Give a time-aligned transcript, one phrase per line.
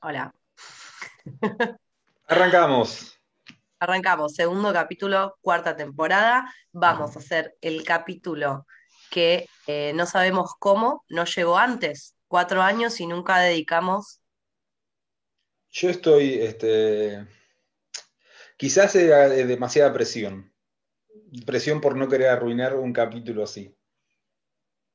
[0.00, 0.32] Hola.
[2.34, 2.92] Arrancamos.
[3.80, 6.52] Arrancamos, segundo capítulo, cuarta temporada.
[6.72, 8.66] Vamos a hacer el capítulo
[9.10, 14.20] que eh, no sabemos cómo, no llegó antes, cuatro años y nunca dedicamos.
[15.70, 17.26] Yo estoy, este,
[18.58, 20.52] quizás era de demasiada presión.
[21.46, 23.74] Presión por no querer arruinar un capítulo así.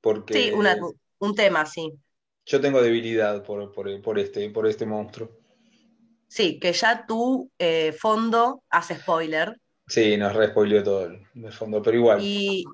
[0.02, 0.76] Porque Sí, una-
[1.20, 1.94] un tema, sí.
[2.46, 5.30] Yo tengo debilidad por, por- por este, por este monstruo.
[6.28, 9.58] Sí, que ya tu eh, fondo hace spoiler
[9.88, 12.30] Sí, nos re spoileó todo el, el fondo, pero igual.
[12.34, 12.66] y,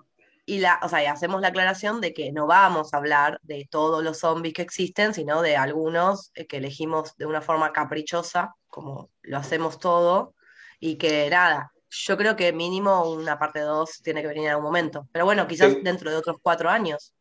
[0.46, 3.68] y la, o sea, y hacemos la aclaración de que no vamos a hablar de
[3.70, 8.54] todos los zombies que existen, sino de algunos eh, que elegimos de una forma caprichosa,
[8.68, 10.36] como lo hacemos todo,
[10.80, 14.66] y que nada, yo creo que mínimo una parte 2 tiene que venir en algún
[14.66, 15.08] momento.
[15.12, 15.82] Pero bueno, quizás Sí.
[15.82, 17.14] dentro de otros cuatro años.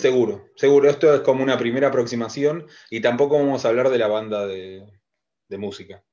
[0.00, 0.88] Seguro, seguro.
[0.88, 4.86] Esto es como una primera aproximación y tampoco vamos a hablar de la banda de,
[5.48, 6.04] de música,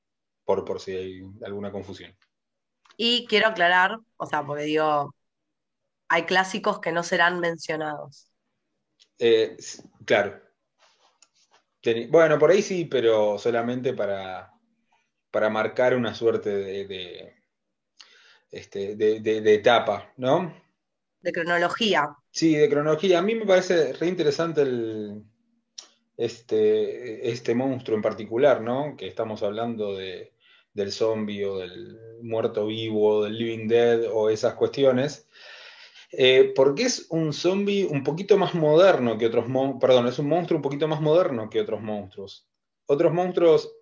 [0.44, 2.16] por, por si hay alguna confusión.
[2.96, 5.14] Y quiero aclarar, o sea, porque digo,
[6.08, 8.28] hay clásicos que no serán mencionados.
[9.18, 9.56] Eh,
[10.04, 10.40] claro.
[12.10, 14.52] Bueno, por ahí sí, pero solamente para,
[15.30, 17.34] para marcar una suerte de, de,
[18.50, 20.52] este, de, de- de etapa, ¿no?
[21.20, 22.08] De cronología.
[22.38, 23.18] Sí, de cronología.
[23.18, 24.62] A mí me parece re interesante
[26.16, 28.96] este, este monstruo en particular, ¿no?
[28.96, 30.34] Que estamos hablando de,
[30.72, 35.26] del zombie o del muerto vivo, del living dead o esas cuestiones.
[36.12, 40.28] Eh, porque es un zombie un poquito más moderno que otros monstruos, perdón, es un
[40.28, 42.48] monstruo un poquito más moderno que otros monstruos.
[42.86, 43.74] Otros monstruos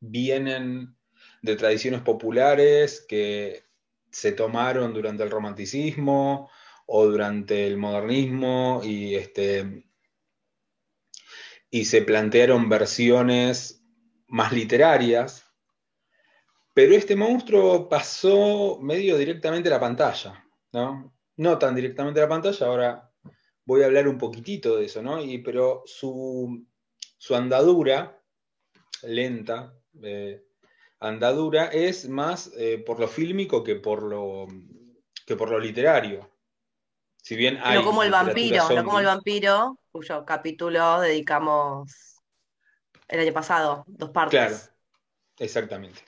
[0.00, 0.94] vienen
[1.40, 3.64] de tradiciones populares que
[4.10, 6.50] se tomaron durante el romanticismo
[6.86, 9.84] o durante el modernismo y, este,
[11.70, 13.84] y se plantearon versiones
[14.28, 15.44] más literarias,
[16.74, 21.16] pero este monstruo pasó medio directamente a la pantalla, ¿no?
[21.36, 23.12] No tan directamente a la pantalla, ahora
[23.64, 25.22] voy a hablar un poquitito de eso, ¿no?
[25.22, 26.66] Y, pero su,
[27.18, 28.22] su andadura
[29.02, 30.44] lenta, eh,
[31.00, 34.46] andadura, es más eh, por lo fílmico que por lo,
[35.26, 36.30] que por lo literario.
[37.26, 41.92] Si bien hay No como el vampiro, no como el vampiro, cuyo capítulo dedicamos
[43.08, 44.38] el año pasado, dos partes.
[44.38, 44.56] claro,
[45.36, 46.02] exactamente.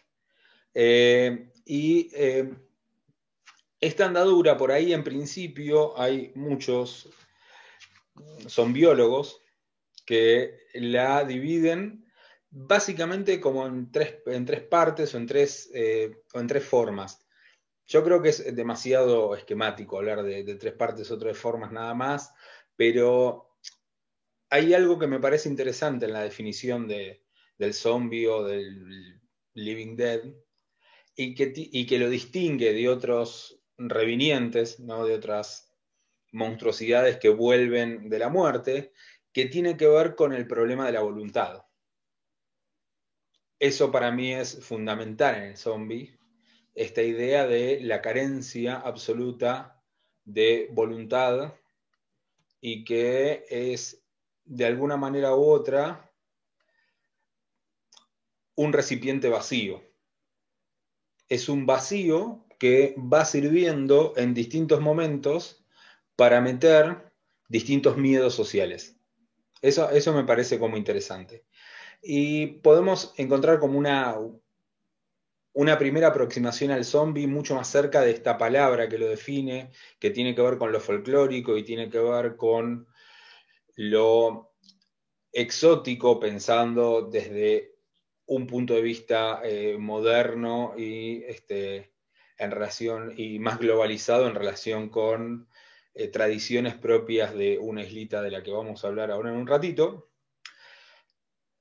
[0.72, 2.54] Eh, y eh,
[3.80, 7.10] esta andadura, por ahí en principio hay muchos,
[8.46, 9.42] son biólogos,
[10.06, 12.08] que la dividen
[12.48, 17.26] básicamente como en tres, en tres partes o en tres, eh, o en tres formas.
[17.88, 22.34] Yo creo que es demasiado esquemático hablar de, tres partes o tres formas nada más,
[22.76, 23.56] pero
[24.50, 27.24] hay algo que me parece interesante en la definición de,
[27.56, 29.20] del zombie o del
[29.54, 30.20] living dead
[31.16, 35.06] y que, ti- y que lo distingue de otros revinientes, ¿no?
[35.06, 35.72] de otras
[36.32, 38.92] monstruosidades que vuelven de la muerte,
[39.32, 41.62] que tiene que ver con el problema de la voluntad.
[43.60, 46.17] Eso para mí es fundamental en el zombie,
[46.78, 49.82] esta idea de la carencia absoluta
[50.24, 51.54] de voluntad
[52.60, 54.04] y que es
[54.44, 56.12] de alguna manera u otra
[58.54, 59.82] un recipiente vacío.
[61.28, 65.64] Es un vacío que va sirviendo en distintos momentos
[66.14, 67.12] para meter
[67.48, 68.96] distintos miedos sociales.
[69.62, 71.44] Eso, eso me parece como interesante.
[72.02, 74.16] Y podemos encontrar como una,
[75.52, 80.10] una primera aproximación al zombie mucho más cerca de esta palabra que lo define, que
[80.10, 82.86] tiene que ver con lo folclórico y tiene que ver con
[83.76, 84.52] lo
[85.32, 87.76] exótico, pensando desde
[88.26, 91.92] un punto de vista eh, moderno y este,
[92.36, 95.48] en relación y más globalizado en relación con
[95.94, 99.46] eh, tradiciones propias de una islita de la que vamos a hablar ahora en un
[99.46, 100.10] ratito.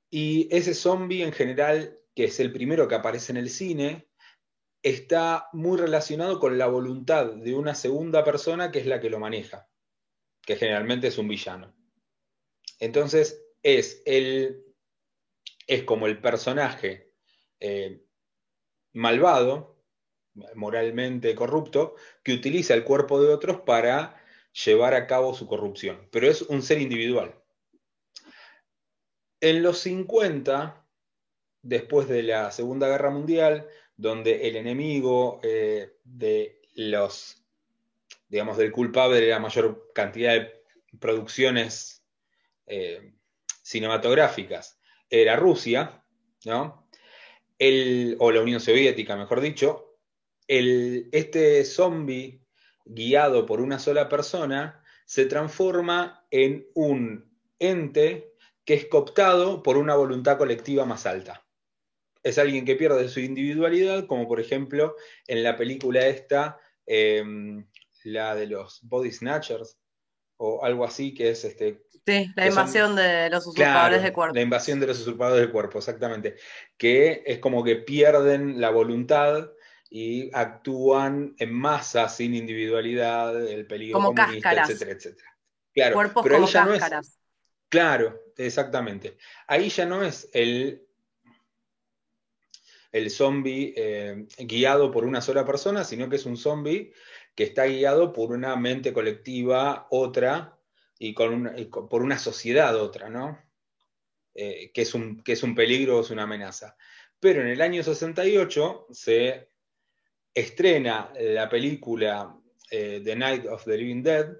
[0.09, 4.09] Y ese zombie en general, que es el primero que aparece en el cine,
[4.81, 9.19] está muy relacionado con la voluntad de una segunda persona que es la que lo
[9.19, 9.69] maneja,
[10.41, 11.75] que generalmente es un villano.
[12.79, 14.65] Entonces es, el,
[15.67, 17.13] es como el personaje
[17.59, 18.03] eh,
[18.93, 19.79] malvado,
[20.55, 24.19] moralmente corrupto, que utiliza el cuerpo de otros para
[24.65, 27.39] llevar a cabo su corrupción, pero es un ser individual.
[29.39, 30.86] En los 50,
[31.67, 33.67] después de la Segunda Guerra Mundial,
[33.97, 37.43] donde el enemigo eh, de los,
[38.29, 40.63] digamos, del culpable de la mayor cantidad de
[40.99, 42.03] producciones
[42.67, 43.13] eh,
[43.61, 44.79] cinematográficas
[45.09, 46.03] era Rusia,
[46.45, 46.87] ¿no?
[48.19, 49.97] o la Unión Soviética, mejor dicho,
[50.47, 52.45] el, este zombie
[52.85, 59.95] guiado por una sola persona se transforma en un ente que es cooptado por una
[59.95, 61.46] voluntad colectiva más alta.
[62.27, 64.95] Es alguien que pierde su individualidad, como por ejemplo
[65.27, 67.65] en la película esta, em,
[68.03, 69.77] la de los Body Snatchers,
[70.37, 71.83] o algo así, que es este.
[72.05, 74.35] Sí, la invasión de los usurpadores de cuerpo.
[74.35, 76.35] La invasión de los usurpadores de cuerpo, exactamente.
[76.77, 79.49] Que es como que pierden la voluntad
[79.89, 85.37] y actúan en masa sin individualidad, el peligro como comunista, etcétera, etcétera.
[85.73, 87.19] Claro, Cuerpos pero como cáscaras.
[87.69, 89.17] claro, exactamente.
[89.47, 90.86] Ahí ya no es el,
[92.91, 96.93] el zombie eh, guiado por una sola persona, sino que es un zombie
[97.35, 100.57] que está guiado por una mente colectiva otra
[100.97, 101.53] y, con
[101.89, 103.39] por una sociedad otra, ¿no?
[104.33, 106.75] Eh, que, es un, que es un peligro, es una amenaza.
[107.19, 109.49] Pero en el año 68 se
[110.33, 112.37] estrena la película
[112.69, 114.35] eh, The Night of the Living Dead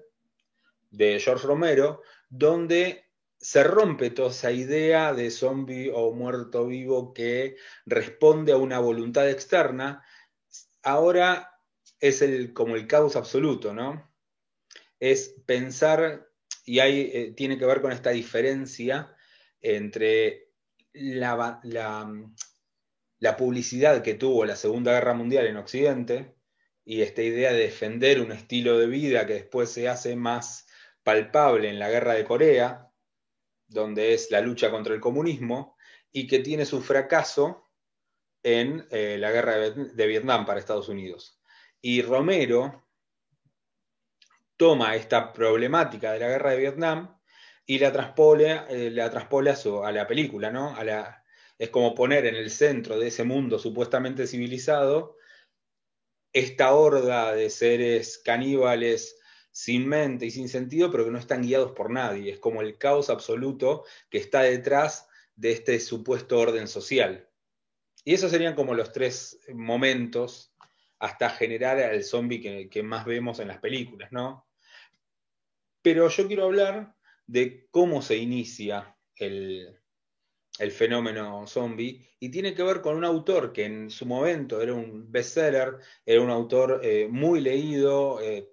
[0.90, 3.07] de George Romero, donde
[3.40, 7.56] se rompe toda esa idea de zombie o muerto vivo que
[7.86, 10.04] responde a una voluntad externa.
[10.82, 11.58] Ahora
[12.00, 14.12] es el, como el caos absoluto, ¿no?
[14.98, 16.28] Es pensar,
[16.64, 19.14] y ahí eh, tiene que ver con esta diferencia
[19.60, 20.48] entre
[20.92, 26.34] la, la, publicidad que tuvo la Segunda Guerra Mundial en Occidente
[26.84, 30.66] y esta idea de defender un estilo de vida que después se hace más
[31.04, 32.87] palpable en la Guerra de Corea,
[33.68, 35.76] donde es la lucha contra el comunismo,
[36.10, 37.68] y que tiene su fracaso
[38.42, 41.40] en eh, la guerra de Vietnam para Estados Unidos.
[41.80, 42.88] Y Romero
[44.56, 47.18] toma esta problemática de la guerra de Vietnam
[47.64, 50.74] y la transpone, eh, la a, la película, ¿no?
[50.74, 51.24] A la,
[51.58, 55.16] es como poner en el centro de ese mundo supuestamente civilizado
[56.32, 59.17] esta horda de seres caníbales
[59.58, 62.30] sin mente y sin sentido, pero que no están guiados por nadie.
[62.30, 67.28] Es como el caos absoluto que está detrás de este supuesto orden social.
[68.04, 70.54] Y esos serían como los tres momentos
[71.00, 74.46] hasta generar al zombie que, más vemos en las películas, ¿no?
[75.82, 76.94] Pero yo quiero hablar
[77.26, 79.76] de cómo se inicia el,
[80.70, 85.10] fenómeno zombie y tiene que ver con un autor que en su momento era un
[85.10, 88.52] bestseller, era un autor eh, muy leído, eh,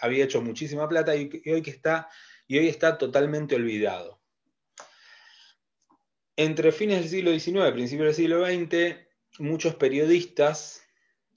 [0.00, 2.08] había hecho muchísima plata y, hoy que está,
[2.46, 4.20] y hoy está totalmente olvidado.
[6.36, 8.96] Entre fines del siglo XIX y principios del siglo XX,
[9.38, 10.82] muchos periodistas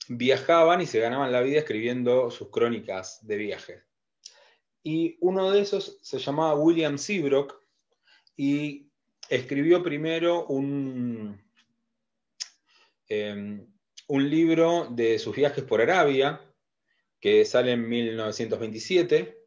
[0.09, 3.83] viajaban y se ganaban la vida escribiendo sus crónicas de viaje.
[4.83, 7.61] Y uno de esos se llamaba William Seabrook
[8.35, 8.89] y
[9.29, 11.41] escribió primero un,
[13.07, 13.67] em,
[14.07, 16.41] un libro de sus viajes por Arabia,
[17.19, 19.37] que sale en 1927,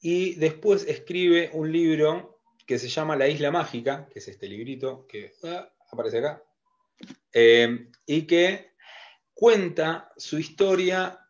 [0.00, 5.06] y después escribe un libro que se llama La Isla Mágica, que es este librito
[5.06, 6.42] que ah, aparece acá,
[7.32, 8.72] em, y que
[9.32, 11.20] cuenta su historia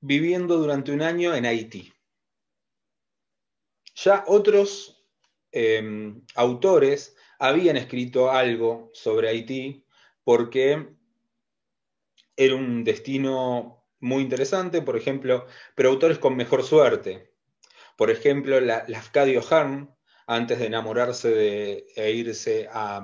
[0.00, 1.92] viviendo durante un año en Haití.
[3.96, 5.04] Ya otros
[5.52, 9.84] em, autores habían escrito algo sobre Haití
[10.22, 10.94] porque
[12.36, 17.32] era un destino muy interesante, por ejemplo, pero autores con mejor suerte.
[17.96, 19.94] Por ejemplo, la, Lafcadio Harn,
[20.26, 23.02] antes de enamorarse de, e irse a,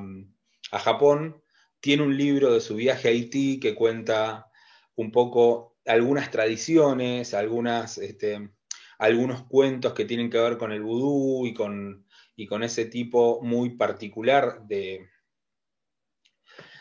[0.71, 1.43] a Japón,
[1.81, 4.51] tiene un libro de su viaje a Haití que cuenta
[4.95, 8.51] un poco algunas tradiciones, algunas, este,
[8.99, 12.07] algunos cuentos que tienen que ver con el vudú y con,
[12.37, 15.09] y con ese tipo muy particular de,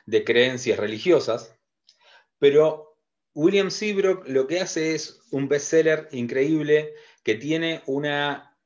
[0.06, 1.58] de creencias religiosas.
[2.38, 2.91] Pero
[3.34, 8.58] William Seabrook lo que hace es un bestseller increíble que tiene una,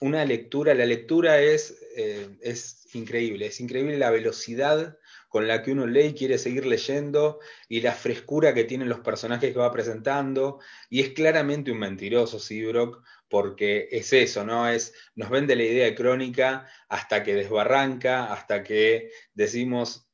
[0.00, 4.98] una lectura, la lectura es, eh, es increíble, es increíble la velocidad
[5.28, 7.38] con la que uno lee y quiere seguir leyendo
[7.68, 10.58] y la frescura que tienen los personajes que va presentando.
[10.88, 14.68] Y es claramente un mentiroso, Seabrook, porque es eso, ¿no?
[14.68, 20.09] Es, nos vende la idea de crónica hasta que desbarranca, hasta que decimos,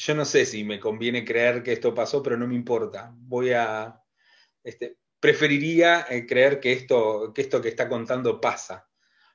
[0.00, 3.12] yo no sé si me conviene creer que esto pasó, pero no me importa.
[3.14, 4.02] Voy a.
[4.64, 8.88] Este, preferiría eh, creer que esto, que esto que está contando pasa,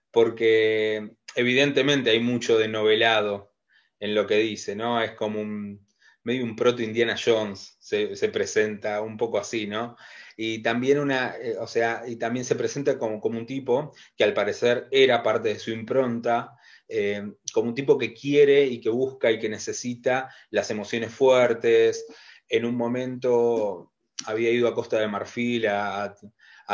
[0.10, 3.54] porque evidentemente hay mucho de novelado
[4.00, 5.02] en lo que dice, ¿no?
[5.02, 5.86] Es como un
[6.24, 9.96] medio un proto Indiana Jones, se, presenta un poco así, ¿no?
[10.36, 14.24] Y también una, eh, o sea, y también se presenta como, como, un tipo que
[14.24, 16.58] al parecer era parte de su impronta
[16.88, 22.06] eh, como un tipo que quiere y que busca y que necesita las emociones fuertes.
[22.48, 23.92] En un momento
[24.26, 26.16] había ido a Costa de Marfil a,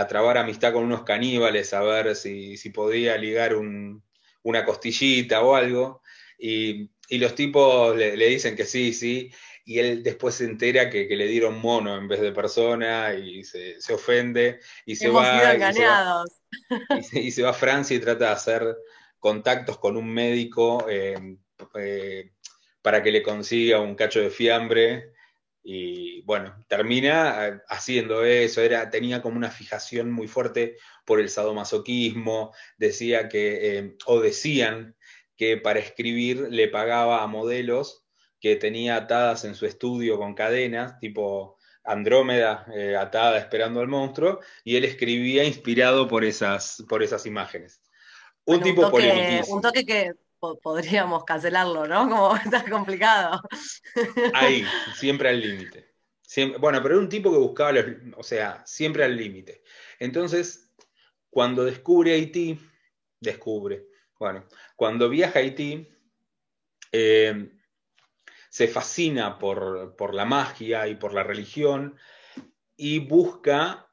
[0.07, 6.01] trabar amistad con unos caníbales a ver si, podía ligar una costillita o algo.
[6.37, 9.31] Y, los tipos le, dicen que sí, sí,
[9.65, 13.77] y él después se entera que, le dieron mono en vez de persona y se,
[13.93, 15.53] ofende y se, va,
[17.13, 17.49] y se va.
[17.49, 18.77] a Francia y trata de hacer
[19.21, 21.37] contactos con un médico eh,
[21.75, 22.31] eh,
[22.81, 25.13] para que le consiga un cacho de fiambre.
[25.63, 31.29] Y bueno, termina eh, haciendo eso, era, tenía como una fijación muy fuerte por el
[31.29, 34.95] sadomasoquismo, decía que, o decían
[35.37, 38.07] que para escribir le pagaba a modelos
[38.39, 42.65] que tenía atadas en su estudio con cadenas, tipo Andrómeda
[42.99, 47.81] atada esperando al monstruo, y él escribía inspirado por esas, por esas imágenes.
[48.45, 50.13] Un tipo un toque, Un toque que
[50.61, 52.09] podríamos cancelarlo, ¿no?
[52.09, 53.41] Como está complicado.
[54.33, 55.91] Ahí, siempre al límite.
[56.59, 57.73] Bueno, pero era un tipo que buscaba,
[58.15, 59.63] o sea, siempre al límite.
[59.99, 60.71] Entonces,
[61.29, 62.57] cuando descubre Haití,
[63.19, 64.45] descubre, bueno,
[64.75, 65.89] cuando viaja a Haití,
[66.91, 67.51] eh,
[68.51, 71.97] se fascina por, la magia y por la religión
[72.75, 73.89] y busca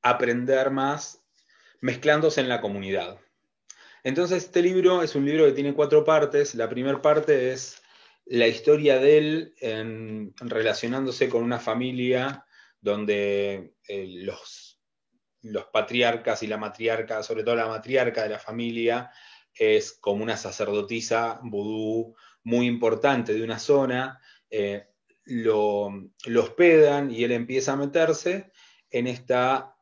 [0.00, 1.22] aprender más
[1.82, 3.20] mezclándose en la comunidad.
[4.02, 6.54] Entonces este libro es un libro que tiene cuatro partes.
[6.54, 7.82] La primera parte es
[8.24, 12.46] la historia de él en, relacionándose con una familia
[12.80, 14.78] donde eh, los,
[15.72, 19.10] patriarcas y la matriarca, sobre todo la matriarca de la familia,
[19.54, 22.14] es como una sacerdotisa vudú
[22.44, 24.86] muy importante de una zona, eh,
[25.24, 25.90] lo,
[26.38, 28.52] hospedan y él empieza a meterse
[28.90, 29.76] en, esta,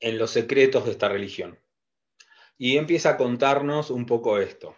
[0.00, 1.61] en los secretos de esta religión.
[2.62, 4.76] Y empieza a contarnos un poco esto.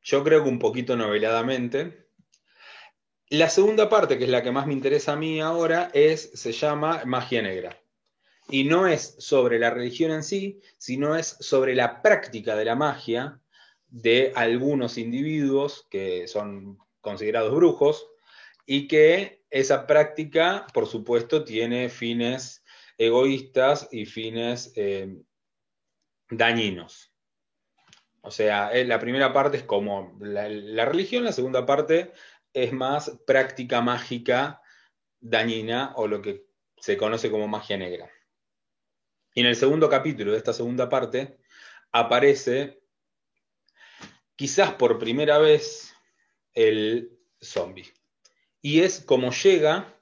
[0.00, 2.06] Yo creo que un poquito noveladamente.
[3.28, 6.52] La segunda parte, que es la que más me interesa a mí ahora, es, se
[6.52, 7.78] llama Magia Negra.
[8.48, 12.76] Y no es sobre la religión en sí, sino es sobre la práctica de la
[12.76, 13.38] magia
[13.88, 18.08] de algunos individuos que son considerados brujos
[18.64, 22.64] y que esa práctica, por supuesto, tiene fines
[22.96, 25.14] egoístas y fines eh,
[26.30, 27.12] dañinos.
[28.22, 32.12] O sea, eh, la primera parte es como la, religión, la segunda parte
[32.52, 34.62] es más práctica mágica
[35.20, 36.46] dañina o lo que
[36.76, 38.10] se conoce como magia negra.
[39.34, 41.38] Y en el segundo capítulo de esta segunda parte
[41.92, 42.82] aparece
[44.36, 45.94] quizás por primera vez
[46.54, 47.92] el zombie.
[48.60, 49.98] Y es como llega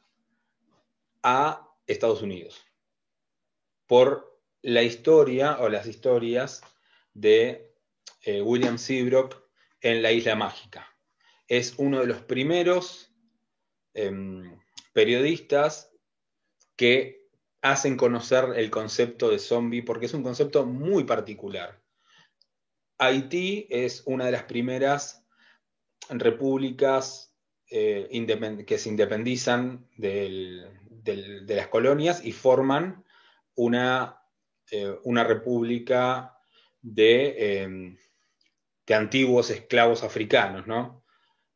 [1.23, 2.65] a Estados Unidos.
[3.87, 4.28] Por
[4.63, 6.63] la historia o las historias
[7.15, 7.75] de
[8.23, 9.43] eh, William Seabrook
[9.81, 10.87] en la Isla Mágica.
[11.47, 13.15] Es uno de los primeros
[13.95, 14.59] em,
[14.93, 15.91] periodistas
[16.77, 17.29] que
[17.63, 21.83] hacen conocer el concepto de zombie porque es un concepto muy particular.
[22.99, 25.25] Haití es una de las primeras
[26.09, 27.35] repúblicas
[27.71, 28.09] eh,
[28.67, 30.67] que se independizan de
[31.47, 33.05] las colonias y forman
[33.55, 34.18] una,
[34.71, 36.37] eh, una república
[36.83, 37.97] de, em,
[38.87, 41.05] de, antiguos esclavos africanos, ¿no?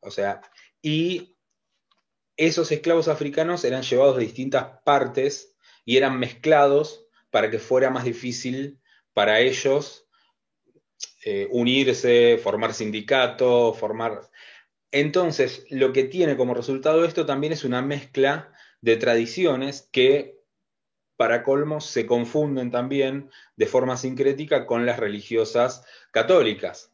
[0.01, 0.41] O sea,
[0.81, 1.37] y
[2.37, 5.55] esos esclavos africanos eran llevados de distintas partes
[5.85, 8.81] y eran mezclados para que fuera más difícil
[9.13, 10.07] para ellos
[11.25, 14.29] eh, unirse, formar sindicatos, formar...
[14.91, 20.42] Entonces, lo que tiene como resultado esto también es una mezcla de tradiciones que,
[21.23, 26.93] para colmos, se confunden también de forma sincrética con las religiosas católicas.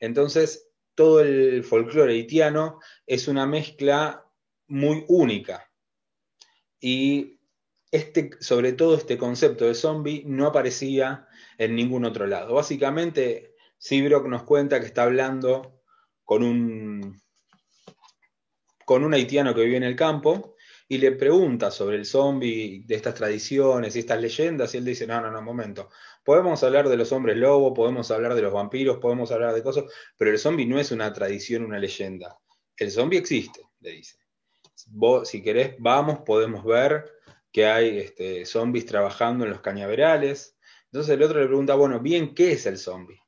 [0.00, 4.24] Entonces, todo el folclore haitiano es una mezcla
[4.66, 5.70] muy única.
[6.80, 7.38] Y
[7.90, 11.28] este, sobre todo este concepto de zombie no aparecía
[11.58, 12.54] en ningún otro lado.
[12.54, 15.82] Básicamente, Sibrock nos cuenta que está hablando
[16.24, 17.20] con un,
[18.86, 20.55] con un haitiano que vive en el campo
[20.88, 25.06] y le pregunta sobre el zombie, de estas tradiciones y estas leyendas, y él dice,
[25.06, 25.90] no, no, no, momento,
[26.24, 29.84] podemos hablar de los hombres lobos, podemos hablar de los vampiros, podemos hablar de cosas,
[30.16, 32.38] pero el zombie no es una tradición, una leyenda.
[32.76, 34.18] El zombie existe, le dice.
[35.24, 37.10] si querés, vamos, podemos ver
[37.50, 40.56] que hay este, zombies trabajando en los cañaverales.
[40.92, 43.20] Entonces el otro le pregunta, bueno, bien, ¿qué es el zombie?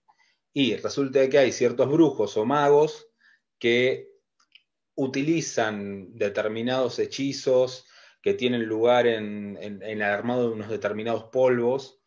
[0.52, 3.08] Y resulta que hay ciertos brujos o magos
[3.58, 4.07] que
[4.98, 7.86] utilizan determinados hechizos
[8.20, 12.02] que tienen lugar en, el armado de unos determinados polvos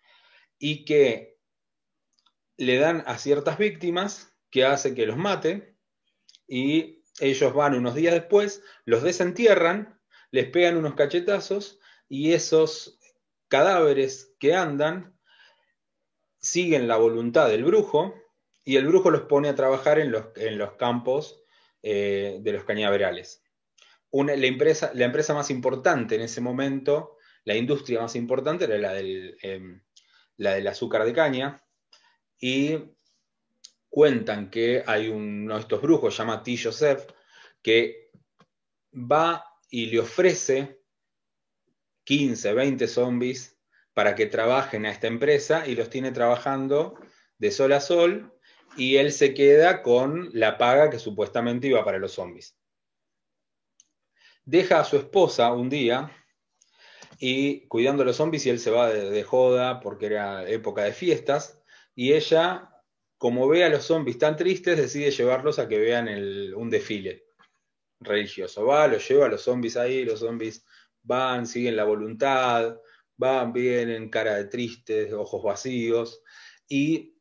[0.59, 1.39] y que
[2.57, 5.77] le dan a ciertas víctimas que hace que los mate
[6.49, 9.97] y ellos van unos días después, los desentierran,
[10.29, 11.79] les pegan unos cachetazos
[12.09, 12.99] y esos
[13.47, 15.17] cadáveres que andan
[16.39, 18.13] siguen la voluntad del brujo
[18.65, 21.40] y el brujo los pone a trabajar en los, en los campos
[21.83, 23.43] eh, de los cañaverales.
[24.11, 28.93] la, empresa, la empresa más importante en ese momento, la industria más importante era la
[28.93, 29.81] del, em,
[30.37, 31.63] la azúcar de caña,
[32.39, 32.77] y
[33.89, 36.57] cuentan que hay uno de estos brujos, llama T.
[36.57, 37.05] Joseph,
[37.61, 38.09] que
[38.93, 40.81] va y le ofrece
[42.03, 43.57] 15, 20 zombies
[43.93, 46.95] para que trabajen a esta empresa y los tiene trabajando
[47.37, 48.33] de sol a sol
[48.77, 52.57] y él se queda con la paga que supuestamente iba para los zombies.
[54.45, 56.11] Deja a su esposa un día
[57.19, 60.93] y cuidando a los zombies y él se va de, joda porque era época de
[60.93, 61.61] fiestas
[61.93, 62.69] y ella,
[63.17, 66.07] como ve a los zombies tan tristes, decide llevarlos a que vean
[66.55, 67.25] un desfile
[67.99, 68.65] religioso.
[68.65, 70.65] Va, los lleva a los zombies ahí, los zombies
[71.03, 72.77] van, siguen la voluntad,
[73.17, 76.23] van, vienen, cara de tristes, ojos vacíos
[76.67, 77.20] y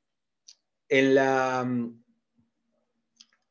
[0.90, 1.61] en la,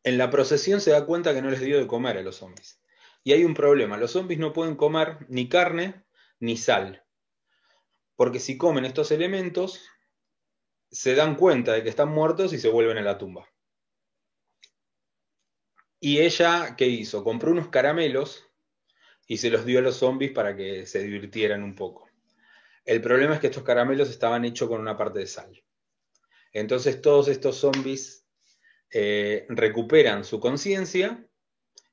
[0.04, 2.82] en la procesión se da cuenta que no les dio de comer a los zombies.
[3.24, 6.06] Y hay un problema, los zombies no pueden comer ni carne
[6.40, 7.04] ni sal.
[8.16, 9.82] Porque si comen estos elementos,
[10.92, 13.48] se dan cuenta de que están muertos y se vuelven a la tumba.
[16.02, 17.24] Y ella, ¿qué hizo?
[17.24, 18.46] Compró unos caramelos
[19.28, 22.10] y se los dio a los zombies para que se divirtieran un poco.
[22.84, 25.64] El problema es que estos caramelos estaban hechos con una parte de sal.
[26.54, 28.26] Entonces todos estos zombies
[28.92, 31.24] eh, recuperan su conciencia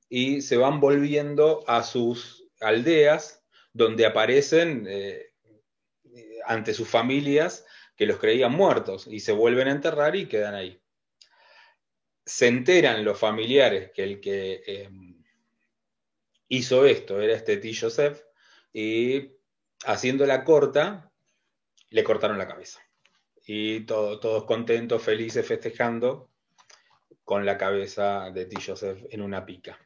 [0.09, 5.33] y se van volviendo a sus aldeas donde aparecen eh,
[6.47, 7.66] ante sus familias
[7.97, 10.81] que los creían muertos y se vuelven a enterrar y quedan ahí.
[12.25, 15.23] Se enteran los familiares que el que em,
[16.49, 17.73] hizo esto era este T.
[17.75, 18.23] Joseph
[18.73, 19.33] y
[19.85, 21.12] haciéndola corta,
[21.90, 22.86] le cortaron la cabeza
[23.46, 26.30] y todos contentos, felices, festejando
[27.24, 28.56] con la cabeza de T.
[28.61, 29.78] Joseph en una pica.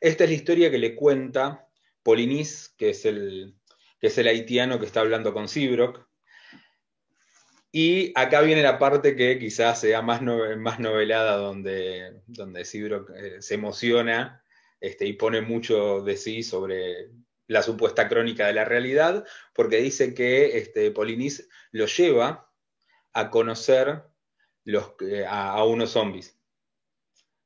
[0.00, 1.66] Esta es la historia que le cuenta
[2.02, 3.54] Polinis, que es el,
[4.00, 6.06] que es el haitiano que está hablando con Seabrook.
[7.72, 13.54] Y acá viene la parte que quizás sea más, más novelada, donde, donde eh, se
[13.54, 14.42] emociona
[14.80, 17.10] este, y pone mucho de sí sobre
[17.46, 22.47] la supuesta crónica de la realidad, porque dice que este, Polinis lo lleva
[23.18, 24.04] a conocer
[25.28, 26.38] a, unos zombies.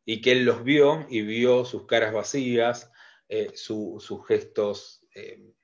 [0.04, 2.90] Y que él los vio y vio sus caras vacías,
[3.28, 5.54] eh, sus gestos eh,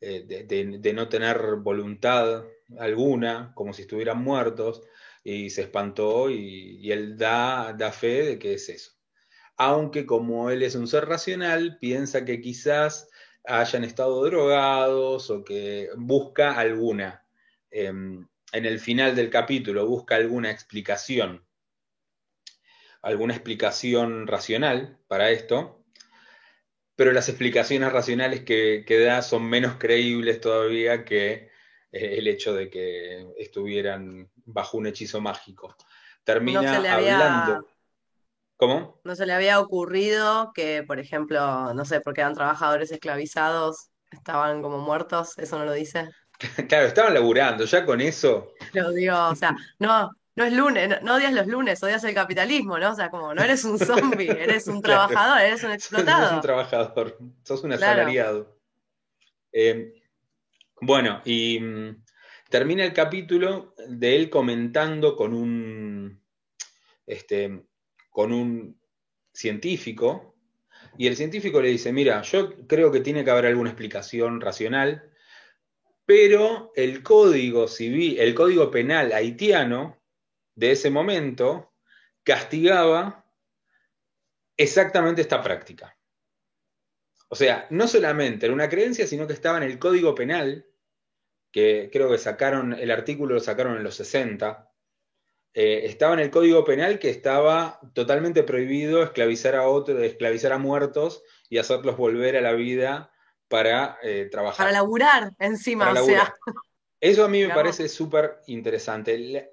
[0.00, 2.44] eh, de, no tener voluntad
[2.78, 4.82] alguna, como si estuvieran muertos,
[5.24, 8.92] y se espantó y, él da, da fe de que es eso.
[9.56, 13.08] Aunque como él es un ser racional, piensa que quizás
[13.44, 17.24] hayan estado drogados o que busca alguna
[17.70, 21.46] em, en el final del capítulo busca alguna explicación,
[23.02, 25.84] alguna explicación racional para esto,
[26.96, 31.50] pero las explicaciones racionales que, da son menos creíbles todavía que
[31.92, 35.76] eh, el hecho de que estuvieran bajo un hechizo mágico.
[36.24, 37.68] Termina hablando.
[38.56, 39.00] ¿Cómo?
[39.04, 44.62] No se le había ocurrido que, por ejemplo, no sé, porque eran trabajadores esclavizados, estaban
[44.62, 46.10] como muertos, ¿eso no lo dice?
[46.68, 48.52] Claro, estaban laburando, ya con eso.
[48.72, 52.78] Lo digo, o sea, no, no es lunes, no, odias los lunes, odias el capitalismo,
[52.78, 52.92] ¿no?
[52.92, 56.22] O sea, como no eres un zombie, eres un trabajador, eres un explotado.
[56.22, 58.56] Eres un trabajador, sos un asalariado.
[59.52, 59.94] Eh,
[60.80, 62.04] bueno, y mm,
[62.48, 66.22] termina el capítulo de él comentando con un,
[67.06, 67.64] este,
[68.10, 68.80] con un
[69.32, 70.36] científico,
[70.96, 75.10] y el científico le dice, mira, yo creo que tiene que haber alguna explicación racional
[76.08, 80.02] pero el código civil, el código penal haitiano
[80.54, 81.74] de ese momento
[82.24, 83.30] castigaba
[84.56, 85.98] exactamente esta práctica.
[87.28, 90.64] O sea, no solamente era una creencia, sino que estaba en el código penal,
[91.52, 94.72] que creo que sacaron, el artículo lo sacaron en los 60,
[95.52, 100.58] eh, estaba en el código penal que estaba totalmente prohibido esclavizar a otros, esclavizar a
[100.58, 103.12] muertos y hacerlos volver a la vida
[103.48, 104.58] para eh, trabajar.
[104.58, 106.34] Para laburar encima, o sea.
[107.00, 109.52] Eso a mí me parece súper interesante.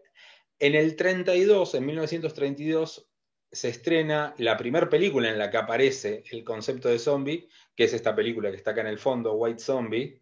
[0.60, 3.08] En el 32, en 1932,
[3.52, 7.94] se estrena la primera película en la que aparece el concepto de zombie, que es
[7.94, 10.22] esta película que está acá en el fondo, White Zombie,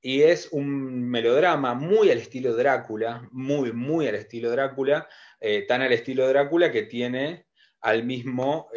[0.00, 5.08] y es un melodrama muy al estilo Drácula, muy, muy al estilo Drácula,
[5.40, 7.46] eh, tan al estilo Drácula que tiene
[7.80, 8.68] al mismo,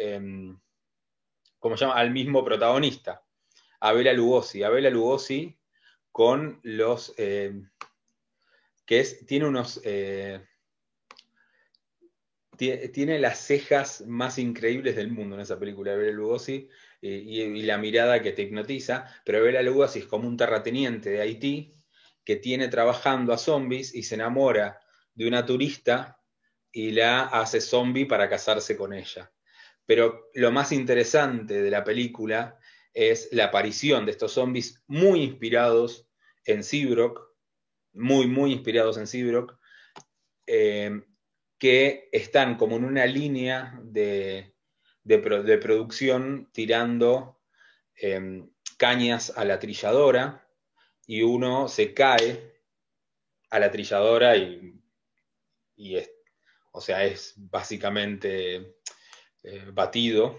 [1.58, 1.98] ¿cómo se llama?
[1.98, 3.21] Al mismo protagonista,
[3.82, 4.62] Abela Lugosi.
[4.62, 5.58] Abela Lugosi
[6.12, 7.68] con los, em,
[8.86, 10.40] que es, tiene unos, eh,
[12.56, 16.68] tiene las cejas más increíbles del mundo en esa película, Abela Lugosi,
[17.00, 21.74] y, la mirada que te hipnotiza, pero Bela Lugosi es como un terrateniente de Haití
[22.24, 24.78] que tiene trabajando a zombies y se enamora
[25.12, 26.20] de una turista
[26.70, 29.32] y la hace zombie para casarse con ella.
[29.84, 32.60] Pero lo más interesante de la película
[32.94, 36.06] es la aparición de estos zombies muy inspirados
[36.44, 37.32] en Seabrook,
[37.92, 39.58] muy, muy inspirados en Seabrook,
[40.46, 41.02] eh,
[41.58, 44.54] que están como en una línea de,
[45.04, 47.40] de, producción tirando
[47.94, 50.48] em, cañas a la trilladora
[51.06, 52.60] y uno se cae
[53.50, 54.76] a la trilladora y,
[55.76, 56.10] es,
[56.72, 58.76] o sea, es básicamente
[59.42, 60.38] eh, batido,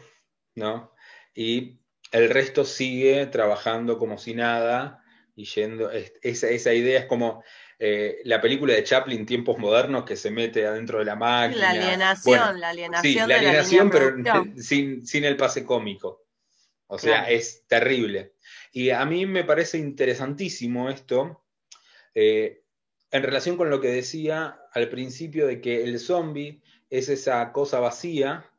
[0.56, 0.94] ¿no?
[1.34, 1.83] Y
[2.14, 5.04] el resto sigue trabajando como si nada
[5.36, 7.44] y yendo, esa, esa idea es como
[7.80, 11.74] eh, la película de Chaplin, Tiempos Modernos, que se mete adentro de la máquina.
[11.74, 13.14] La alienación, la alienación.
[13.14, 14.16] Sí, la alienación, pero
[14.58, 16.24] sin, el pase cómico.
[16.88, 18.36] O sea, es terrible.
[18.72, 21.44] Y a mí me parece interesantísimo esto,
[22.14, 22.64] eh,
[23.10, 27.80] en relación con lo que decía al principio de que el zombie es esa cosa
[27.80, 28.50] vacía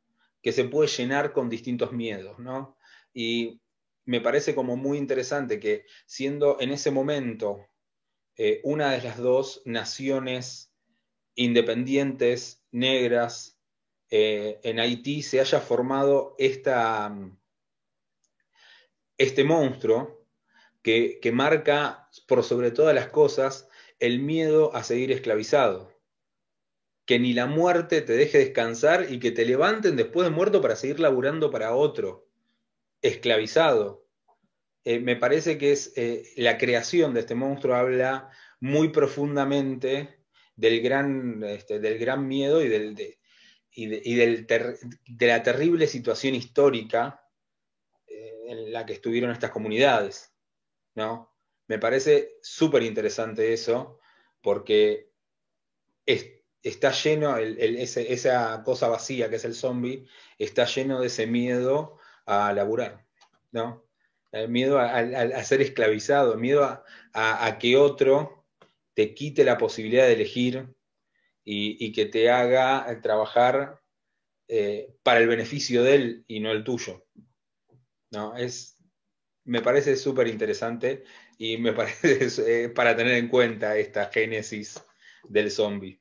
[0.42, 2.76] que se puede llenar con distintos miedos, ¿no?
[3.14, 3.62] Y
[4.05, 7.66] me parece como muy interesante que siendo en ese momento
[8.37, 10.72] eh, una de las dos naciones
[11.37, 13.59] independientes negras
[14.11, 17.16] eh, en Haití se haya formado esta,
[19.16, 20.27] este monstruo
[20.83, 25.92] que, que marca por sobre todas las cosas el miedo a seguir esclavizado.
[27.07, 30.77] Que ni la muerte te deje descansar y que te levanten después de muerto para
[30.77, 32.23] seguir laburando para otro,
[33.04, 34.08] esclavizado.
[34.82, 40.24] Eh, me parece que es eh, la creación de este monstruo habla muy profundamente
[40.56, 47.28] del gran, este, del gran miedo y, del, de, la terrible situación histórica
[48.06, 50.32] eh, en la que estuvieron estas comunidades.
[50.94, 51.36] ¿no?
[51.68, 54.00] Me parece súper interesante eso,
[54.40, 55.10] porque
[56.06, 60.06] está lleno, esa cosa vacía que es el zombie,
[60.38, 63.04] está lleno de ese miedo a laburar.
[63.52, 63.84] ¿no?
[64.34, 66.82] el miedo a, ser esclavizado, miedo
[67.12, 68.44] a, que otro
[68.94, 70.74] te quite la posibilidad de elegir
[71.44, 73.80] y, que te haga trabajar
[74.48, 77.06] eh, para el beneficio de él y no el tuyo.
[78.10, 78.37] ¿No?
[78.37, 78.76] Es,
[79.44, 81.04] me parece súper interesante
[81.38, 84.82] y me parece eh, para tener en cuenta esta génesis
[85.28, 86.00] del zombie.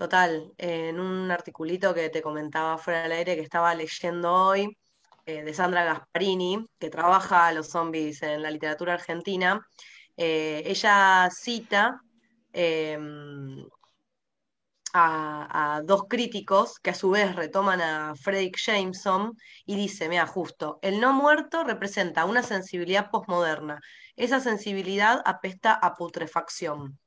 [0.00, 4.74] Total, en un articulito que te comentaba fuera del aire que estaba leyendo hoy,
[5.26, 9.60] eh, de Sandra Gasparini, que trabaja a los zombies en la literatura argentina,
[10.16, 12.00] eh, ella cita
[12.54, 13.62] em,
[14.94, 19.36] a, dos críticos que a su vez retoman a Frederick Jameson
[19.66, 23.80] y dice, mira, justo, el no muerto representa una sensibilidad posmoderna.
[24.16, 26.98] Esa sensibilidad apesta a putrefacción.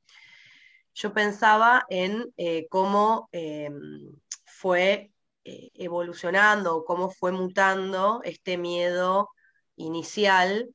[0.94, 5.12] Yo pensaba en eh, cómo em, fue
[5.44, 9.30] eh, evolucionando, cómo fue mutando este miedo
[9.76, 10.70] inicial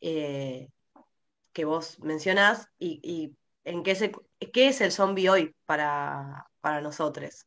[0.00, 0.68] eh,
[1.52, 4.12] que vos mencionás y, en qué, se,
[4.52, 6.46] qué es el zombie hoy para,
[6.82, 7.46] nosotros.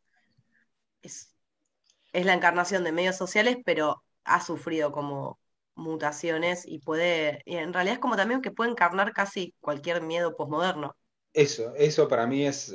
[1.02, 1.36] Es,
[2.13, 5.39] es la encarnación de medios sociales, pero ha sufrido como
[5.76, 10.36] mutaciones y puede, y en realidad es como también que puede encarnar casi cualquier miedo
[10.36, 10.95] posmoderno.
[11.34, 12.65] Eso, eso para mí es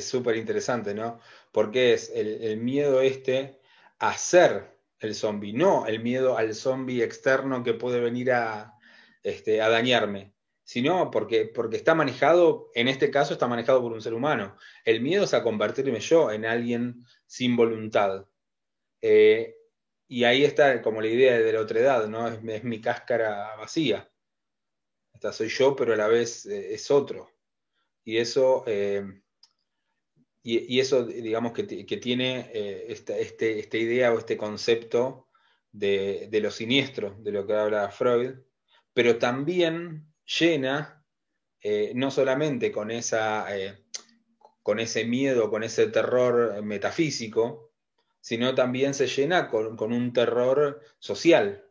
[0.00, 1.20] súper este, interesante, ¿no?
[1.52, 3.60] Porque es el, miedo este
[3.98, 8.78] a ser el zombie, no el miedo al zombie externo que puede venir a,
[9.22, 14.02] este, a dañarme, sino porque, porque está manejado, en este caso está manejado por un
[14.02, 14.56] ser humano.
[14.84, 18.26] El miedo es a convertirme yo en alguien sin voluntad.
[19.00, 19.56] Eh,
[20.08, 22.28] y ahí está como la idea de la otra edad, ¿no?
[22.28, 24.10] Es, mi cáscara vacía.
[25.32, 27.31] Soy yo, pero a la vez eh, es otro.
[28.04, 29.04] Y eso, eh,
[30.42, 35.28] y, eso digamos, que, tiene eh, esta, este, esta, idea o este concepto
[35.70, 38.34] de, lo siniestro, de lo que habla Freud,
[38.92, 41.04] pero también llena,
[41.60, 43.46] eh, no solamente con, esa,
[44.62, 47.72] con ese miedo, con ese terror metafísico,
[48.20, 51.64] sino también se llena con, con un terror social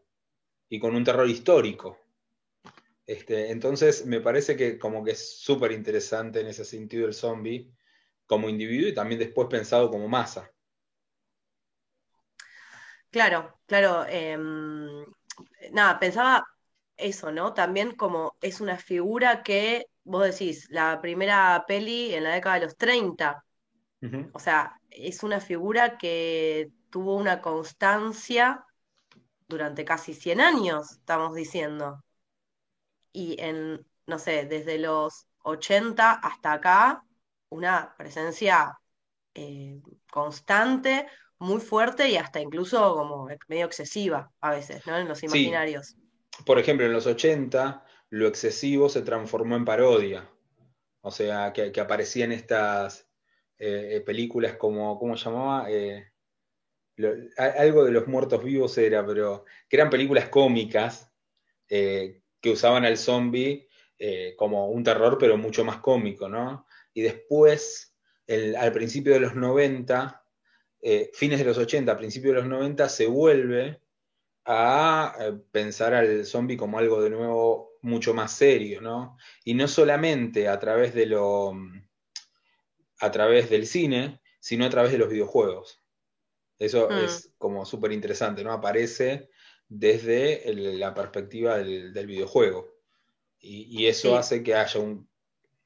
[0.70, 2.01] y con un terror histórico.
[3.12, 7.70] Este, entonces me parece que como que es súper interesante en ese sentido el zombie
[8.26, 10.50] como individuo y también después pensado como masa.
[13.10, 14.06] Claro, claro.
[14.08, 15.04] Em,
[15.74, 16.48] nada, pensaba
[16.96, 17.54] eso, ¿no?
[17.54, 22.66] También como es una figura que, vos decís, la primera peli en la década de
[22.68, 23.44] los 30,
[24.32, 28.64] o sea, es una figura que tuvo una constancia
[29.50, 32.02] durante casi 100 años, estamos diciendo.
[33.14, 37.04] Y en, no sé, desde los 80 hasta acá,
[37.50, 38.80] una presencia
[39.34, 41.08] eh, constante,
[41.40, 44.98] muy fuerte y hasta incluso como medio excesiva a veces, ¿no?
[44.98, 45.96] En los imaginarios.
[46.46, 50.30] Por ejemplo, en los 80 lo excesivo se transformó en parodia.
[51.02, 53.10] O sea, que, aparecían estas
[53.58, 55.72] eh, eh, películas como, ¿cómo se llamaba?
[55.72, 56.12] Eh,
[57.38, 61.12] algo de los muertos vivos era, pero que eran películas cómicas
[62.42, 63.68] que usaban al zombie
[64.36, 66.66] como un terror, pero mucho más cómico, ¿no?
[66.92, 67.96] Y después,
[68.28, 70.22] al principio de los 90,
[70.82, 73.82] eh, fines de los 80, principios de los 90, se vuelve
[74.46, 79.18] a eh, pensar al zombie como algo de nuevo mucho más serio, ¿no?
[79.44, 81.54] Y no solamente a través de lo
[83.00, 85.82] a través del cine, sino a través de los videojuegos.
[86.58, 86.98] Eso mm.
[87.06, 88.52] es como súper interesante, ¿no?
[88.52, 89.30] Aparece
[89.74, 92.68] desde la perspectiva del, videojuego.
[93.40, 95.10] Y, eso hace que haya un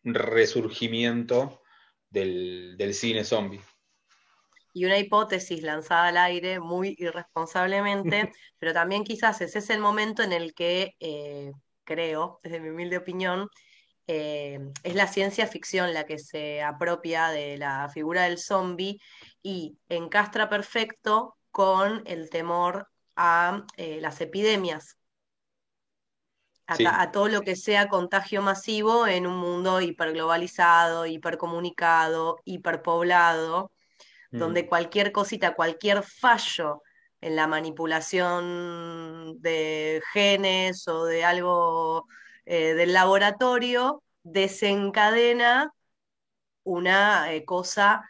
[0.04, 1.62] resurgimiento
[2.10, 3.62] del, del cine zombie
[4.76, 10.22] y una hipótesis lanzada al aire muy irresponsablemente, pero también quizás ese es el momento
[10.22, 11.54] en el que eh,
[11.86, 13.48] creo, desde mi humilde opinión,
[14.08, 19.00] eh, es la ciencia ficción la que se apropia de la figura del zombie
[19.42, 24.98] y encastra perfecto con el temor a eh, las epidemias.
[26.68, 33.72] A, a, todo lo que sea contagio masivo en un mundo hiperglobalizado, hipercomunicado, hiperpoblado,
[34.32, 34.68] donde mm.
[34.68, 36.82] cualquier cosita, cualquier fallo
[37.22, 42.08] en la manipulación de genes o de algo
[42.46, 45.72] eh, del laboratorio desencadena
[46.64, 48.10] una eh, cosa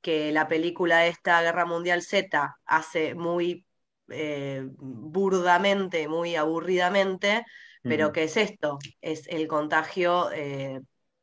[0.00, 3.63] que la película esta Guerra Mundial Z hace muy
[4.08, 7.44] eh, burdamente, muy aburridamente,
[7.82, 8.78] pero ¿qué es esto?
[9.02, 10.30] Es el contagio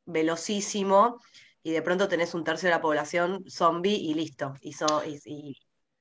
[0.06, 1.20] velocísimo
[1.63, 5.56] y de pronto tenés un tercio de la población zombie y listo, y,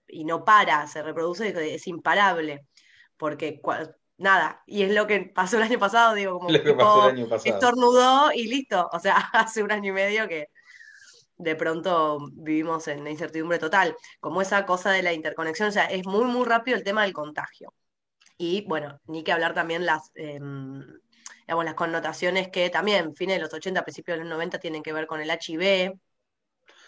[0.08, 2.66] y, no para, se reproduce, es imparable,
[3.16, 3.60] porque
[4.16, 7.16] nada, y es lo que pasó el año pasado, digo, como lo que pasó el
[7.16, 7.54] año pasado.
[7.54, 10.48] estornudó y listo, o sea, hace un año y medio que
[11.40, 15.86] de pronto vivimos en la incertidumbre total, como esa cosa de la interconexión, o sea,
[15.86, 17.74] es muy, muy rápido el tema del contagio.
[18.36, 20.10] Y bueno, ni que hablar también las...
[20.14, 20.82] Em,
[21.50, 24.92] digamos, las connotaciones que también, fines de los 80, principios de los 90, tienen que
[24.92, 25.98] ver con el HIV,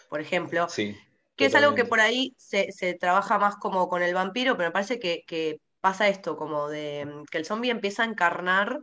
[0.07, 0.69] por ejemplo.
[0.69, 0.97] Sí.
[1.35, 4.71] Que es algo que por ahí se, trabaja más como con el vampiro, pero me
[4.71, 8.79] parece que, pasa esto, como de que el zombie empieza a encarnar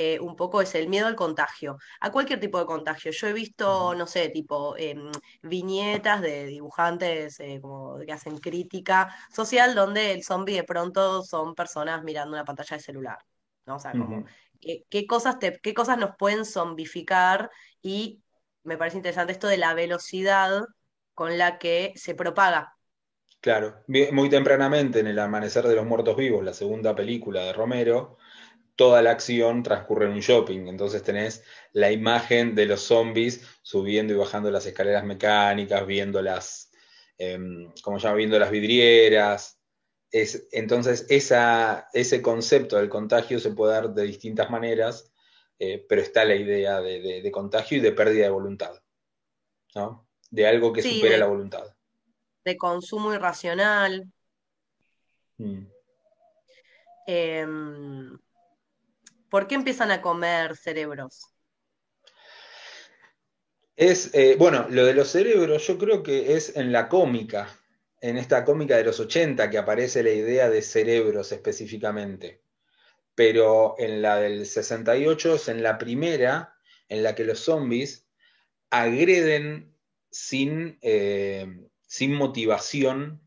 [0.00, 3.10] eh, un poco es el miedo al contagio, a cualquier tipo de contagio.
[3.10, 5.10] Yo he visto, no sé, tipo em,
[5.42, 11.56] viñetas de dibujantes eh, como que hacen crítica social donde el zombie de pronto son
[11.56, 13.18] personas mirando una pantalla de celular.
[13.66, 13.74] ¿no?
[13.76, 14.24] O sea, como
[14.60, 17.50] qué, cosas qué cosas nos pueden zombificar
[17.82, 18.22] y
[18.62, 20.62] me parece interesante esto de la velocidad
[21.12, 22.76] con la que se propaga.
[23.40, 28.18] Claro, muy tempranamente en El Amanecer de los Muertos Vivos, la segunda película de Romero,
[28.78, 34.14] toda la acción transcurre en un shopping, entonces tenés la imagen de los zombies subiendo
[34.14, 36.70] y bajando las escaleras mecánicas, viendo las,
[37.18, 37.38] eh,
[37.82, 38.18] ¿cómo se llama?
[38.18, 39.58] Viendo las vidrieras,
[40.10, 45.12] entonces, ese concepto del contagio se puede dar de distintas maneras,
[45.58, 48.80] eh, pero está la idea de, contagio y de pérdida de voluntad,
[49.74, 50.08] ¿no?
[50.30, 51.74] De algo que supera la voluntad.
[52.44, 54.10] De consumo irracional.
[55.36, 55.66] Mm.
[57.06, 58.18] Em,
[59.28, 61.26] ¿Por qué empiezan a comer cerebros?
[63.76, 67.48] Es, eh, bueno, lo de los cerebros yo creo que es en la cómica,
[68.00, 72.42] en esta cómica de los 80 que aparece la idea de cerebros específicamente,
[73.14, 76.54] pero en la del 68 es en la primera
[76.88, 78.08] en la que los zombies
[78.70, 79.74] agreden
[80.10, 81.46] sin, eh,
[81.86, 83.20] sin motivación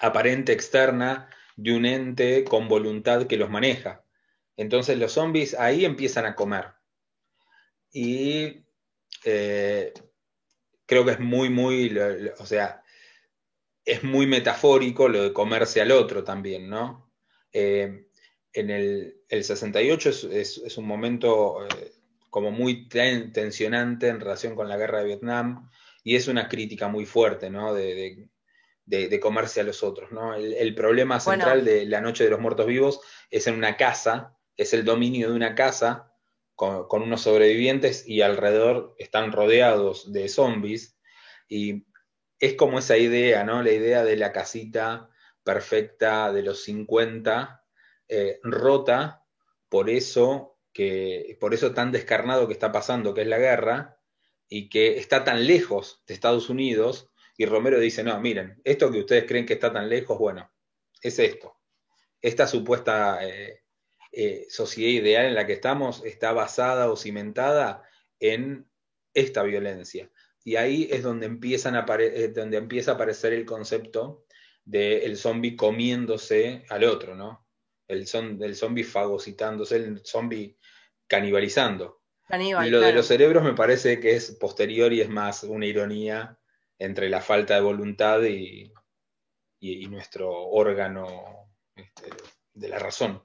[0.00, 4.03] aparente externa de un ente con voluntad que los maneja.
[4.56, 6.66] Entonces los zombies ahí empiezan a comer.
[7.92, 8.64] Y
[9.24, 9.92] eh,
[10.86, 11.96] creo que es muy, muy,
[12.38, 12.82] o sea,
[13.84, 17.12] es muy metafórico lo de comerse al otro también, ¿no?
[17.52, 18.06] Eh,
[18.52, 21.92] en el, 68 es, un momento eh,
[22.30, 25.68] como muy tensionante en relación con la guerra de Vietnam
[26.04, 27.74] y es una crítica muy fuerte, ¿no?
[27.74, 28.28] De,
[29.20, 30.34] comerse a los otros, ¿no?
[30.34, 34.72] El, problema central de la Noche de los Muertos Vivos es en una casa, es
[34.74, 36.12] el dominio de una casa
[36.54, 40.96] con, unos sobrevivientes y alrededor están rodeados de zombies
[41.48, 41.86] y
[42.38, 43.62] es como esa idea, ¿no?
[43.62, 45.10] La idea de la casita
[45.42, 47.64] perfecta de los 50
[48.08, 49.24] eh, rota
[49.68, 53.98] por eso, que, por eso tan descarnado que está pasando, que es la guerra,
[54.48, 59.00] y que está tan lejos de Estados Unidos, y Romero dice, no, miren, esto que
[59.00, 60.52] ustedes creen que está tan lejos, bueno,
[61.02, 61.58] es esto.
[62.20, 63.63] Esta supuesta eh,
[64.16, 67.82] eh, sociedad ideal en la que estamos está basada o cimentada
[68.20, 68.66] en
[69.12, 70.10] esta violencia.
[70.44, 71.86] Y ahí es donde, empiezan a
[72.34, 74.26] donde empieza a aparecer el concepto
[74.64, 77.44] del zombie comiéndose al otro, ¿no?
[77.88, 80.56] el, son, el zombie fagocitándose, el zombie
[81.06, 82.02] canibalizando.
[82.30, 86.38] y lo de los cerebros me parece que es posterior y es más una ironía
[86.78, 88.72] entre la falta de voluntad y,
[89.88, 92.10] nuestro órgano este,
[92.52, 93.22] de la razón.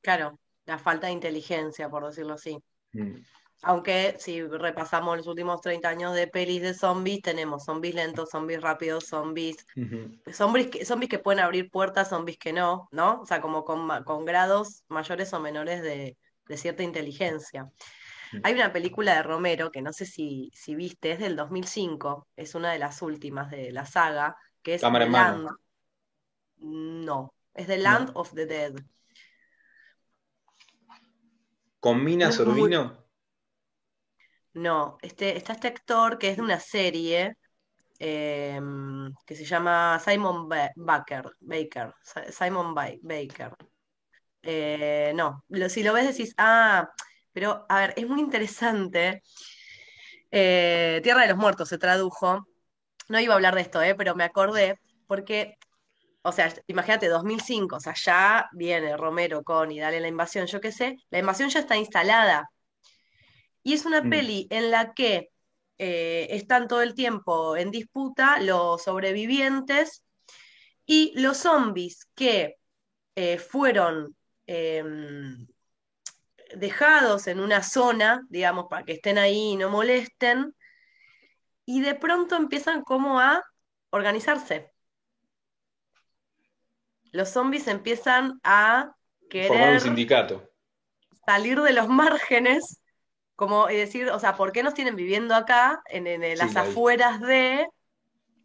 [0.00, 2.58] Claro, la falta de inteligencia, por decirlo así.
[2.92, 3.16] Mm.
[3.62, 8.60] Aunque si repasamos los últimos 30 años de pelis de zombies, tenemos zombies lentos, zombies
[8.60, 9.66] rápidos, zombies,
[10.32, 13.20] zombies, que, zombies que pueden abrir puertas, zombies que no, ¿no?
[13.22, 16.16] O sea, como con, grados mayores o menores de,
[16.56, 17.64] cierta inteligencia.
[18.32, 18.40] Mm.
[18.44, 22.54] Hay una película de Romero que no sé si, si viste, es del 2005, es
[22.54, 25.48] una de las últimas de la saga, que es Cámara Land.
[26.58, 28.74] No, es The Land of the Dead.
[31.80, 33.06] ¿Con Mina Sorbino?
[34.54, 37.36] No, este, está este actor que es de una serie
[37.98, 41.94] em, que se llama Simon Baker, Baker,
[42.30, 43.52] Simon Baker.
[44.42, 46.88] Eh, no, si lo ves decís, ah,
[47.32, 49.22] pero a ver, es muy interesante.
[50.30, 52.46] Eh, Tierra de los Muertos se tradujo.
[53.08, 55.56] No iba a hablar de esto, eh, pero me acordé porque,
[56.28, 60.60] o sea, imagínate, 2005, o sea, ya viene Romero con y dale la invasión, yo
[60.60, 62.50] qué sé, la invasión ya está instalada
[63.62, 64.10] y es una mm.
[64.10, 65.30] peli en la que
[65.78, 70.04] eh, están todo el tiempo en disputa los sobrevivientes
[70.86, 72.56] y los zombies que
[73.14, 75.46] eh, fueron em,
[76.56, 80.54] dejados en una zona, digamos, para que estén ahí y no molesten,
[81.66, 83.44] y de pronto empiezan como a
[83.90, 84.72] organizarse.
[87.12, 88.92] Los zombies empiezan a
[89.30, 90.50] querer un sindicato.
[91.26, 92.80] salir de los márgenes
[93.38, 97.68] como decir, o sea, ¿por qué nos tienen viviendo acá, en, las afueras de...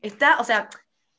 [0.03, 0.69] Está, o sea,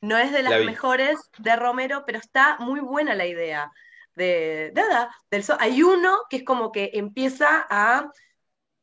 [0.01, 3.73] no es de las mejores de Romero, pero está muy buena la idea.
[4.15, 8.09] De, nada, del hay uno que es como que empieza a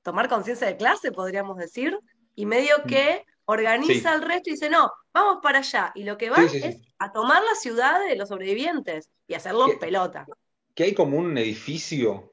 [0.02, 1.97] tomar conciencia de clase, podríamos decir,
[2.36, 2.88] y medio mm.
[2.88, 5.91] que organiza al resto y dice, no, vamos para allá.
[5.95, 10.25] Y lo que va es a tomar la ciudad de los sobrevivientes y hacerlo pelota.
[10.73, 12.32] Que hay como un edificio.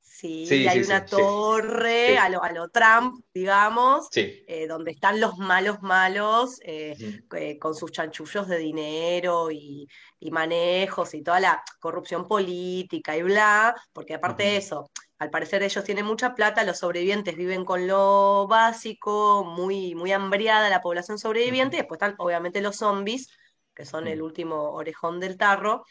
[0.00, 5.36] Sí, y hay una torre a lo, a lo Trump, digamos, eh, donde están los
[5.36, 6.96] malos malos eh,
[7.36, 9.86] eh, con sus chanchullos de dinero y,
[10.30, 15.84] manejos y toda la corrupción política y bla, porque aparte de eso, al parecer ellos
[15.84, 21.76] tienen mucha plata, los sobrevivientes viven con lo básico, muy, muy hambriada la población sobreviviente,
[21.76, 23.30] y después están obviamente los zombies,
[23.74, 25.84] que son el último orejón del tarro,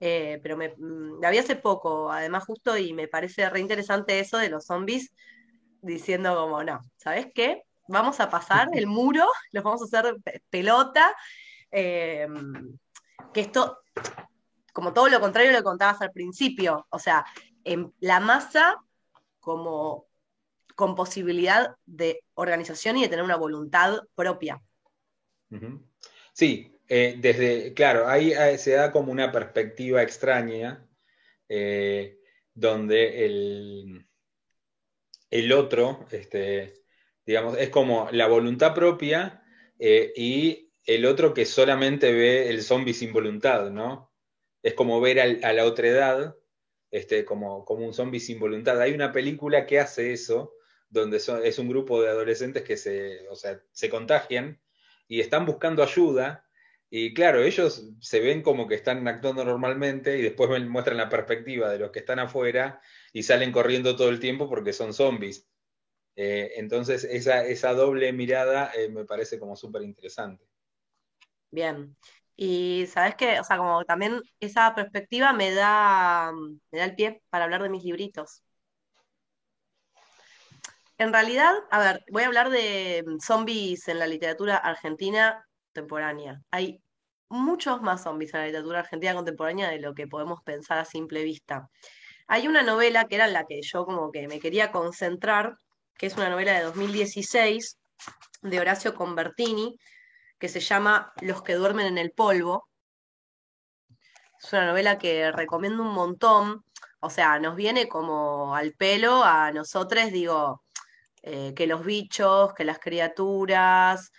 [0.00, 4.20] eh, pero me, mm, la vi hace poco, además justo, y me parece re interesante
[4.20, 5.12] eso de los zombies
[5.82, 7.64] diciendo como, no, ¿sabes qué?
[7.88, 10.16] Vamos a pasar el muro, los vamos a hacer
[10.50, 11.14] pelota,
[11.70, 12.78] em,
[13.32, 13.80] que esto,
[14.72, 17.24] como todo lo contrario lo contabas al principio, o sea,
[17.64, 18.82] en la masa
[19.40, 20.08] como
[20.78, 24.62] con posibilidad de organización y de tener una voluntad propia.
[26.32, 30.86] Sí, eh, desde, claro, ahí eh, se da como una perspectiva extraña,
[31.48, 32.20] eh,
[32.54, 34.06] donde el,
[35.30, 36.84] el otro, este,
[37.26, 39.42] digamos, es como la voluntad propia
[39.80, 44.12] y el otro que solamente ve el zombie sin voluntad, ¿no?
[44.62, 46.36] Es como ver a la otra edad,
[46.90, 48.80] este, como, como un zombie sin voluntad.
[48.80, 50.54] Hay una película que hace eso,
[50.88, 54.60] donde es un grupo de adolescentes que se, o sea, se contagian
[55.06, 56.48] y están buscando ayuda
[56.90, 61.68] y claro, ellos se ven como que están actuando normalmente y después muestran la perspectiva
[61.70, 62.80] de los que están afuera
[63.12, 65.46] y salen corriendo todo el tiempo porque son zombies.
[66.16, 70.48] Eh, entonces, esa, esa, doble mirada eh, me parece como súper interesante.
[71.50, 71.94] Bien.
[72.40, 76.30] Y sabes que, o sea, como también esa perspectiva me da,
[76.70, 78.44] me da el pie para hablar de mis libritos.
[80.98, 86.40] En realidad, a ver, voy a hablar de zombies en la literatura argentina contemporánea.
[86.52, 86.80] Hay
[87.28, 91.24] muchos más zombies en la literatura argentina contemporánea de lo que podemos pensar a simple
[91.24, 91.68] vista.
[92.28, 95.56] Hay una novela que era la que yo como que me quería concentrar,
[95.96, 97.78] que es una novela de 2016
[98.42, 99.76] de Horacio Convertini,
[100.38, 102.68] que se llama Los que duermen en el polvo.
[104.40, 106.64] Es una novela que recomiendo un montón,
[107.00, 110.62] o sea, nos viene como al pelo a nosotros, digo,
[111.22, 114.12] eh, que los bichos, que las criaturas,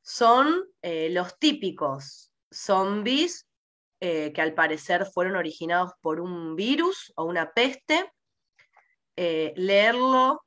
[0.00, 3.46] son eh, los típicos zombies
[4.00, 8.10] eh, que al parecer fueron originados por un virus o una peste.
[9.16, 10.44] leerlo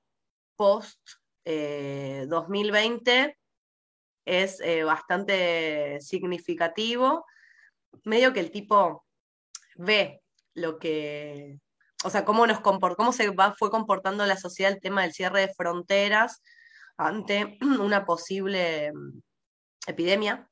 [0.58, 1.00] post
[1.45, 3.38] 2020
[4.28, 7.26] es bastante significativo,
[8.04, 9.06] medio que el tipo
[9.76, 10.22] ve
[10.54, 11.60] lo que,
[12.04, 15.42] o sea, cómo, nos cómo se va, fue comportando la sociedad el tema del cierre
[15.42, 16.42] de fronteras
[16.98, 19.20] ante una posible mm,
[19.88, 20.50] epidemia.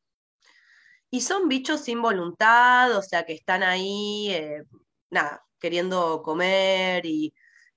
[1.09, 4.63] Y son bichos sin voluntad, o sea, que están ahí, eh,
[5.09, 7.33] nada, queriendo comer y,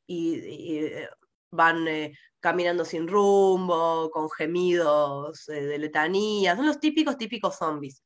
[0.08, 1.08] eh,
[1.50, 6.56] van eh, caminando sin rumbo, con gemidos de letanía.
[6.56, 8.02] Son los típicos, típicos zombies.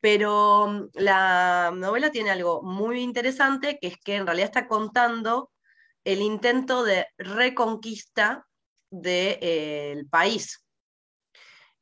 [0.00, 5.50] Pero mm, la novela tiene algo muy interesante, que es que en realidad está contando
[6.04, 8.46] el intento de reconquista
[8.90, 10.64] del país.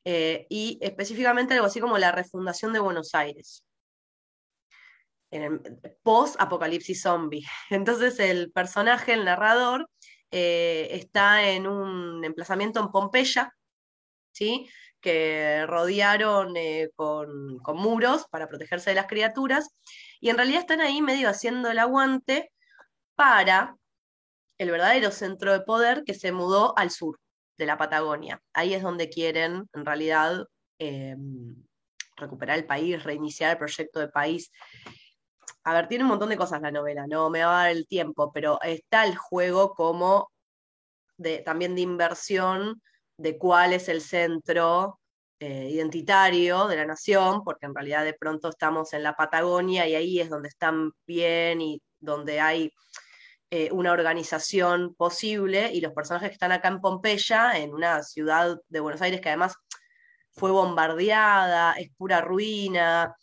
[0.05, 3.65] Eh, y específicamente algo así como la refundación de Buenos Aires.
[6.03, 7.45] Post-apocalipsis zombie.
[7.71, 9.89] Entonces el personaje, el narrador,
[10.31, 13.53] eh, está en un emplazamiento en Pompeya,
[14.33, 14.69] ¿sí?
[15.01, 19.71] que rodearon eh, con, muros para protegerse de las criaturas,
[20.21, 22.53] y en realidad están ahí medio haciendo el aguante
[23.15, 23.77] para
[24.59, 27.19] el verdadero centro de poder que se mudó al sur
[27.57, 28.41] de la Patagonia.
[28.53, 30.45] Ahí es donde quieren, en realidad,
[30.79, 31.57] em,
[32.17, 34.51] recuperar el país, reiniciar el proyecto de país.
[35.65, 37.87] A ver, tiene un montón de cosas la novela, no me va a dar el
[37.87, 40.31] tiempo, pero está el juego como
[41.19, 42.83] de, también de inversión
[43.19, 45.01] de cuál es el centro
[45.39, 49.95] eh, identitario de la nación, porque en realidad de pronto estamos en la Patagonia y
[49.95, 52.73] ahí es donde están bien y donde hay
[53.51, 58.57] eh, una organización posible, y los personajes que están acá en Pompeya, en una ciudad
[58.69, 59.57] de Buenos Aires que además
[60.31, 63.17] fue bombardeada, es pura ruina,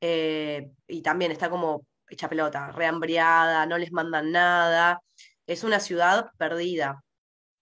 [0.00, 5.00] eh, y también está como hecha pelota, rehambriada, no les mandan nada,
[5.46, 7.02] es una ciudad perdida.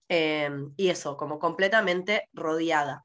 [0.08, 3.04] Em, y eso, como completamente rodeada.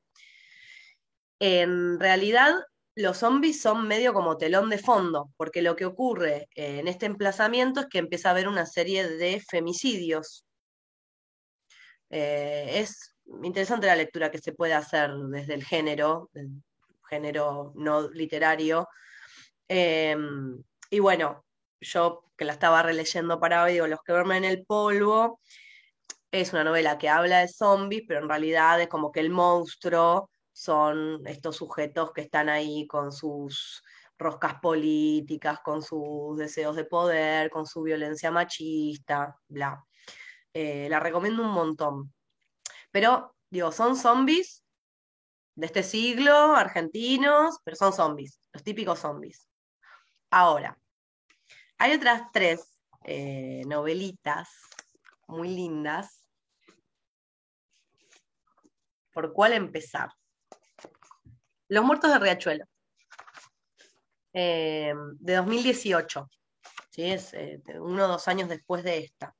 [1.40, 2.54] En realidad,
[2.96, 7.82] los zombies son medio como telón de fondo, porque lo que ocurre en este emplazamiento
[7.82, 10.46] es que empieza a haber una serie de femicidios.
[12.10, 16.30] Eh, es interesante la lectura que se puede hacer desde el género,
[17.10, 18.88] género no literario.
[19.74, 21.46] Em, y bueno,
[21.80, 25.40] yo que la estaba releyendo para hoy, digo, Los que duermen en el polvo,
[26.32, 30.30] es una novela que habla de zombies, pero en realidad es como que el monstruo
[30.52, 33.82] son estos sujetos que están ahí con sus
[34.18, 39.82] roscas políticas, con sus deseos de poder, con su violencia machista, bla.
[40.54, 42.14] Eh, la recomiendo un montón.
[42.92, 44.66] Pero, digo, son zombies
[45.56, 49.51] de este siglo, argentinos, pero son zombies, los típicos zombies.
[50.34, 50.80] Ahora,
[51.78, 54.48] hay otras tres eh, novelitas
[55.28, 56.26] muy lindas
[59.12, 60.10] por cuál empezar.
[61.68, 62.66] Los muertos de Riachuelo,
[64.32, 66.30] eh, de 2018,
[66.92, 67.04] ¿sí?
[67.04, 69.36] es eh, uno o dos años después de esta.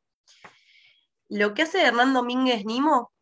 [1.30, 3.14] Lo que hace Hernán Domínguez Nimo,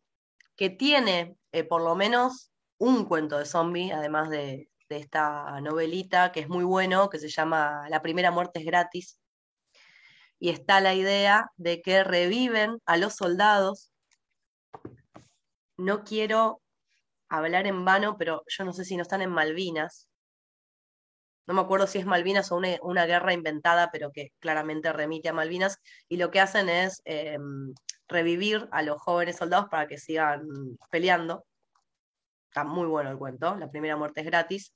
[0.56, 1.36] que tiene
[1.68, 6.64] por lo menos un cuento de zombie, además de, de esta novelita, que es muy
[6.64, 9.18] bueno, que se llama La primera muerte es gratis,
[10.38, 13.92] y está la idea de que reviven a los soldados
[15.76, 16.60] no quiero
[17.28, 20.08] hablar en vano, pero yo no sé si no están en Malvinas.
[21.46, 25.32] No me acuerdo si es Malvinas o una, guerra inventada, pero que claramente remite a
[25.32, 25.78] Malvinas.
[26.08, 27.74] Y lo que hacen es em,
[28.08, 30.42] revivir a los jóvenes soldados para que sigan
[30.90, 31.44] peleando.
[32.50, 34.74] Está muy bueno el cuento, la primera muerte es gratis.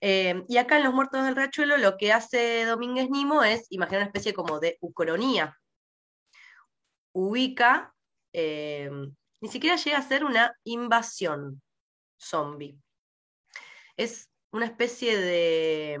[0.00, 4.00] Em, y acá en Los Muertos del Riachuelo lo que hace Domínguez Nimo es imaginar
[4.02, 5.58] una especie como de ucronía.
[7.12, 7.94] Ubica
[8.32, 11.60] em, ni siquiera llega a ser una invasión
[12.18, 12.78] zombie.
[13.96, 16.00] Es una especie de,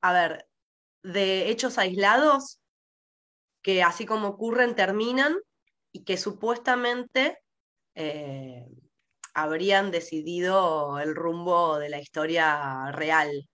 [0.00, 0.48] a ver,
[1.04, 2.60] de hechos aislados
[3.62, 5.36] que así como ocurren terminan
[5.92, 7.43] y que supuestamente
[7.94, 8.66] eh,
[9.34, 13.48] habrían decidido el rumbo de la historia real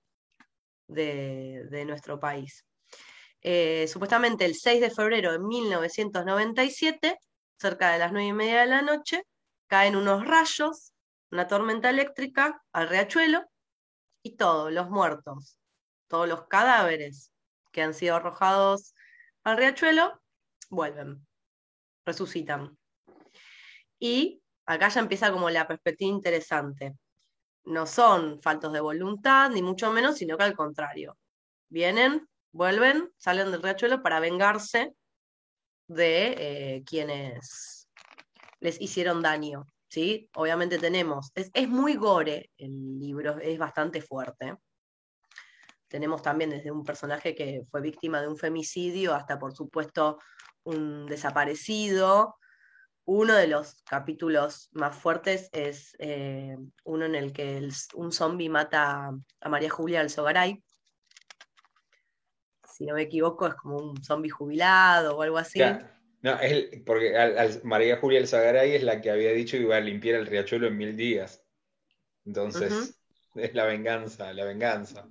[0.89, 2.67] de, nuestro país.
[3.43, 7.19] Eh, supuestamente el 6 de febrero de 1997,
[7.59, 9.23] cerca de las 9 y media de la noche,
[9.67, 10.93] caen unos rayos,
[11.31, 13.45] una tormenta eléctrica al riachuelo
[14.23, 15.57] y todos los muertos,
[16.09, 17.33] todos los cadáveres
[17.73, 18.95] que han sido arrojados
[19.45, 20.21] al riachuelo,
[20.69, 21.27] vuelven,
[22.05, 22.80] resucitan.
[24.01, 26.97] Y acá ya empieza como la perspectiva interesante.
[27.65, 31.17] No son faltos de voluntad, ni mucho menos, sino que al contrario.
[31.69, 34.95] Vienen, vuelven, salen del riachuelo para vengarse
[35.87, 37.89] de eh, quienes
[38.61, 39.67] les hicieron daño.
[39.89, 40.31] ¿sí?
[40.35, 44.57] Obviamente tenemos, es, es muy gore el libro, es bastante fuerte.
[45.89, 50.19] Tenemos también desde un personaje que fue víctima de un femicidio hasta, por supuesto,
[50.63, 52.37] un desaparecido.
[53.13, 59.11] Uno de los capítulos más fuertes es eh, uno en el que un zombie mata
[59.41, 60.63] a María Julia Alzogaray.
[62.73, 65.61] Si no me equivoco, es como un zombie jubilado o algo así.
[66.23, 67.13] No, es porque
[67.65, 70.77] María Julia Alzogaray es la que había dicho que iba a limpiar el riachuelo en
[70.77, 71.45] mil días.
[72.25, 72.97] Entonces,
[73.35, 75.09] es la venganza, la venganza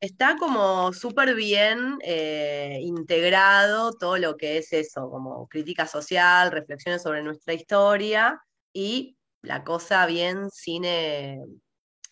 [0.00, 7.02] está como súper bien eh, integrado todo lo que es eso, como crítica social, reflexiones
[7.02, 8.40] sobre nuestra historia
[8.72, 11.40] y la cosa bien cine,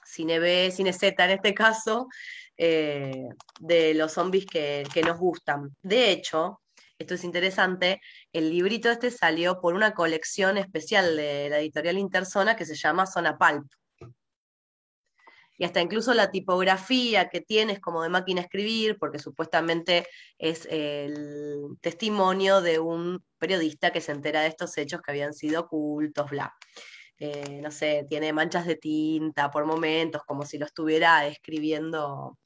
[0.05, 2.09] cine B, cine Z en este caso,
[2.57, 3.29] eh,
[3.61, 5.75] de los zombies que, que nos gustan.
[5.83, 6.61] De hecho,
[6.99, 8.01] esto es interesante,
[8.33, 13.07] el librito este salió por una colección especial de la editorial Interzona que se llama
[13.07, 13.67] Zona Pulp
[15.59, 20.07] y hasta incluso la tipografía que tienes como de máquina escribir, porque supuestamente
[20.39, 25.63] es el testimonio de un periodista que se entera de estos hechos que habían sido
[25.63, 26.55] ocultos, bla.
[27.19, 32.39] Eh, no sé, tiene manchas de tinta por momentos, como si lo estuviera escribiendo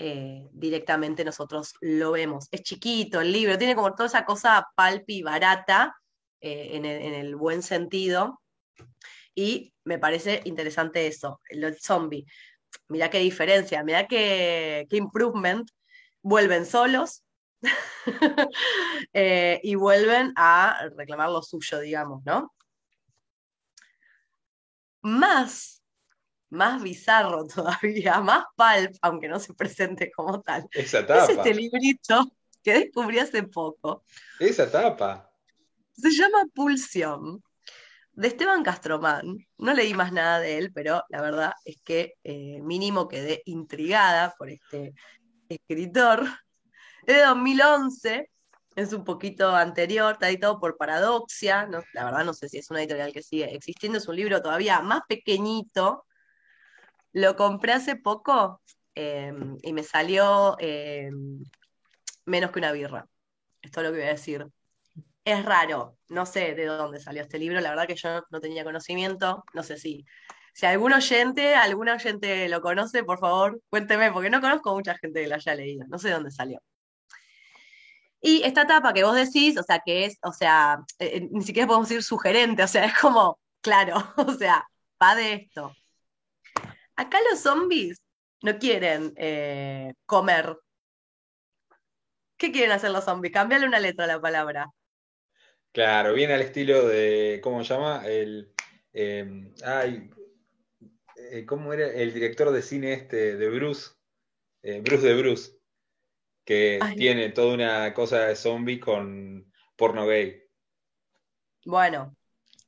[0.00, 2.46] eh, directamente nosotros lo vemos.
[2.52, 5.94] Es chiquito el libro, tiene como toda esa cosa palpi barata,
[6.40, 8.40] eh, en, el, buen sentido,
[9.38, 12.26] y me parece interesante eso, el zombie.
[12.88, 15.70] Mira qué diferencia, mira qué, improvement.
[16.22, 17.22] Vuelven solos
[19.12, 22.52] eh, y vuelven a reclamar lo suyo, digamos, ¿no?
[25.02, 25.84] Más,
[26.50, 30.66] más bizarro todavía, más pulp, aunque no se presente como tal.
[30.72, 31.22] Esa tapa.
[31.22, 34.02] Es este librito que descubrí hace poco.
[34.40, 35.30] Esa tapa.
[35.92, 37.40] Se llama Pulsión
[38.18, 42.60] de Esteban Castromán, no leí más nada de él, pero la verdad es que eh,
[42.62, 44.92] mínimo quedé intrigada por este
[45.48, 46.24] escritor.
[47.06, 48.28] Es de 2011,
[48.74, 52.80] es un poquito anterior, está editado por Paradoxia, la verdad no sé si es una
[52.80, 56.04] editorial que sigue existiendo, es un libro todavía más pequeñito.
[57.12, 58.60] Lo compré hace poco
[58.96, 61.44] em, y me salió em,
[62.24, 63.06] menos que una birra.
[63.62, 64.44] Esto es lo que voy a decir
[65.32, 65.96] es raro.
[66.08, 69.44] No sé de dónde salió este libro, la verdad que yo no tenía conocimiento.
[69.54, 70.04] No sé si,
[70.54, 75.22] si algún oyente, algún oyente lo conoce, por favor, cuénteme, porque no conozco mucha gente
[75.22, 75.86] que lo haya leído.
[75.88, 76.60] No sé de dónde salió.
[78.20, 81.42] Y esta etapa que vos decís, o sea, que es, o sea, eh, eh, ni
[81.42, 84.66] siquiera podemos decir sugerente, o sea, es como, claro, o sea,
[85.02, 85.72] va de esto.
[86.96, 88.00] Acá los zombies
[88.42, 90.58] no quieren eh, comer.
[92.36, 93.32] ¿Qué quieren hacer los zombies?
[93.32, 94.68] Cambiarle una letra a la palabra.
[95.72, 98.02] Claro, viene al estilo de, ¿cómo se llama?
[98.06, 98.52] El,
[98.92, 100.10] em, ay,
[101.30, 101.86] eh, ¿cómo era?
[101.86, 103.90] El director de cine este de Bruce,
[104.62, 105.52] eh, Bruce de Bruce,
[106.44, 110.42] que tiene toda una cosa de zombie con porno gay.
[111.64, 112.16] Bueno,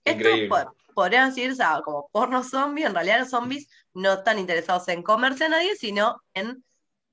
[0.05, 0.45] Increíble.
[0.45, 5.45] esto podrían decirse como porno zombie, en realidad los zombies no están interesados en comerse
[5.45, 6.63] a nadie, sino en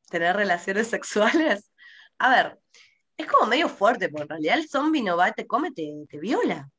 [0.09, 1.71] tener relaciones sexuales.
[2.19, 2.59] A ver,
[3.17, 6.19] es como medio fuerte, porque en realidad el zombie no va, te come, te, te
[6.19, 6.69] viola.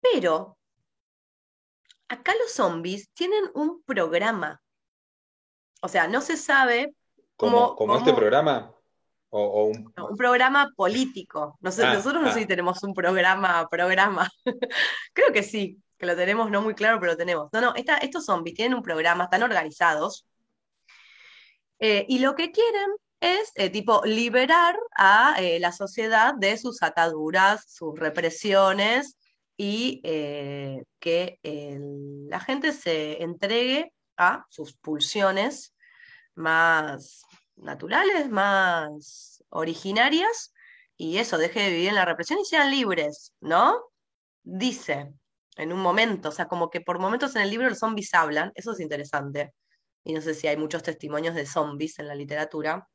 [0.00, 0.58] Pero
[2.08, 4.60] acá los zombies tienen un programa.
[5.80, 6.94] O sea, no se sabe
[7.36, 7.74] cómo.
[7.74, 8.70] ¿Como este programa?
[9.30, 9.92] O, un...
[9.96, 10.16] un...
[10.16, 11.56] programa político.
[11.56, 12.48] Ah, nosotros no sé si ah.
[12.48, 14.30] tenemos un programa, programa.
[15.12, 17.48] Creo que sí, que lo tenemos no muy claro, pero lo tenemos.
[17.52, 20.26] No, no, estos zombies tienen un programa, están organizados.
[21.80, 22.90] Eh, y lo que quieren
[23.24, 29.16] es eh, tipo liberar a eh, la sociedad de sus ataduras, sus represiones
[29.56, 31.38] y eh, que
[32.28, 35.74] la gente se entregue a sus pulsiones
[36.34, 37.22] más
[37.56, 40.52] naturales, más originarias,
[40.96, 43.80] y eso, deje de vivir en la represión y sean libres, ¿no?
[44.42, 45.12] Dice
[45.56, 48.52] en un momento, o sea, como que por momentos en el libro los zombies hablan,
[48.54, 49.54] eso es interesante,
[50.04, 52.88] y no sé si hay muchos testimonios de zombies en la literatura.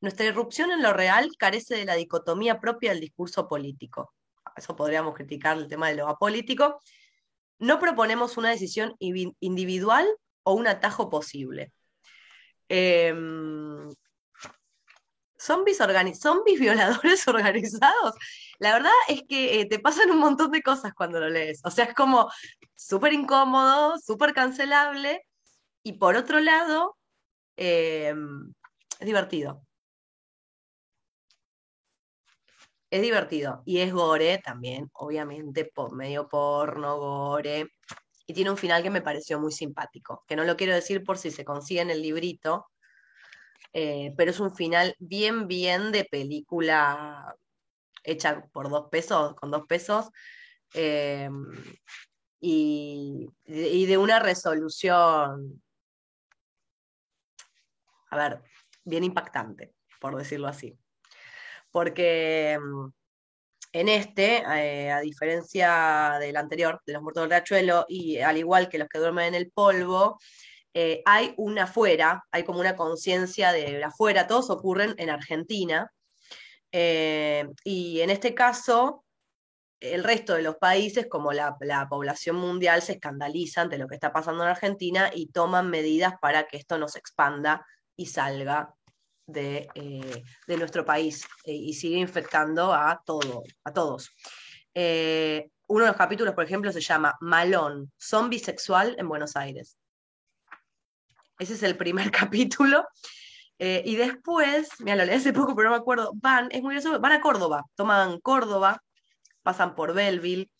[0.00, 4.14] Nuestra irrupción en lo real carece de la dicotomía propia del discurso político.
[4.56, 6.80] Eso podríamos criticar el tema de lo apolítico.
[7.58, 10.08] No proponemos una decisión individual
[10.42, 11.72] o un atajo posible.
[12.68, 13.90] Em,
[15.38, 15.78] zombies,
[16.20, 18.14] zombies violadores organizados.
[18.58, 21.60] La verdad es que eh, te pasan un montón de cosas cuando lo lees.
[21.64, 22.30] O sea, es como
[22.74, 25.26] súper incómodo, súper cancelable.
[25.82, 26.96] Y por otro lado,
[27.56, 28.52] em,
[28.98, 29.62] es divertido.
[32.90, 33.62] Es divertido.
[33.64, 37.68] Y es gore también, obviamente, por medio porno, gore.
[38.26, 41.18] Y tiene un final que me pareció muy simpático, que no lo quiero decir por
[41.18, 42.66] si se consigue en el librito,
[43.72, 47.34] eh, pero es un final bien, bien de película
[48.04, 50.10] hecha por dos pesos, con dos pesos,
[50.74, 51.28] eh,
[52.40, 55.62] y, y, de una resolución,
[58.10, 58.42] a ver,
[58.84, 60.78] bien impactante, por decirlo así.
[61.70, 62.88] Porque mm,
[63.72, 68.68] en este, eh, a diferencia del anterior, de los muertos del rachuelo, y al igual
[68.68, 70.18] que los que duermen en el polvo,
[70.74, 75.90] eh, hay una afuera, hay como una conciencia de afuera, todos ocurren en Argentina.
[76.72, 79.04] Eh, y en este caso,
[79.80, 81.56] el resto de los países, como la,
[81.88, 86.46] población mundial, se escandalizan de lo que está pasando en Argentina y toman medidas para
[86.46, 87.66] que esto no se expanda
[87.96, 88.74] y salga
[89.32, 94.10] de, eh, nuestro país y sigue infectando a, todo, a todos.
[94.74, 99.76] uno de los capítulos, por ejemplo, se llama Malón, zombie sexual en Buenos Aires.
[101.40, 102.86] Ese es el primer capítulo.
[103.58, 106.72] Eh, y después, mira, lo leí hace poco, pero no me acuerdo, van, es muy
[106.72, 108.82] gracioso, van a Córdoba, toman Córdoba,
[109.42, 110.50] pasan por Belleville,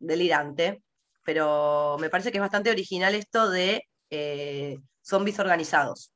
[0.00, 0.82] delirante,
[1.22, 6.10] pero me parece que es bastante original esto de eh, zombies organizados.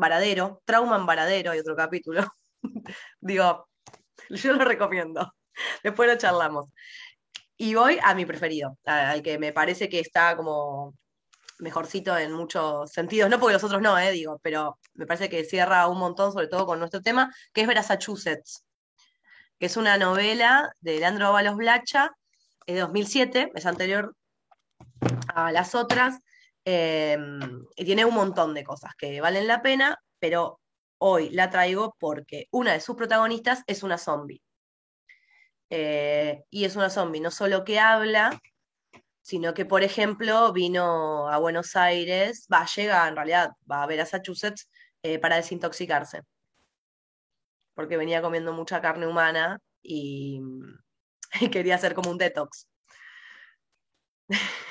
[0.00, 2.24] Varadero, trauma en Varadero, hay otro capítulo.
[3.20, 3.68] Digo,
[4.30, 5.34] yo lo recomiendo.
[5.82, 6.66] Después lo charlamos.
[7.56, 10.94] Y voy a mi preferido, al que me parece que está como
[11.58, 15.44] mejorcito en muchos sentidos, no porque los otros no, eh, digo, pero me parece que
[15.44, 18.64] cierra un montón, sobre todo con nuestro tema, que es Massachusetts,
[19.58, 22.10] que es una novela de Leandro Ábalos Blacha,
[22.66, 24.14] de 2007, es anterior
[25.34, 26.18] a las otras,
[26.64, 30.60] em, y tiene un montón de cosas que valen la pena, pero
[30.98, 34.42] hoy la traigo porque una de sus protagonistas es una zombie.
[35.70, 38.40] Eh, y es una zombie no solo que habla,
[39.22, 44.00] sino que, por ejemplo, vino a Buenos Aires, va, llega en realidad, va a ver
[44.00, 44.68] a Massachusetts
[45.02, 46.22] eh, para desintoxicarse,
[47.74, 50.40] porque venía comiendo mucha carne humana y,
[51.52, 52.66] quería hacer como un detox.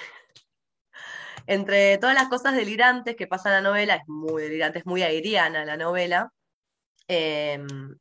[1.50, 5.02] Entre todas las cosas delirantes que pasa en la novela, es muy delirante, es muy
[5.02, 6.32] airiana la novela,
[7.08, 7.98] em,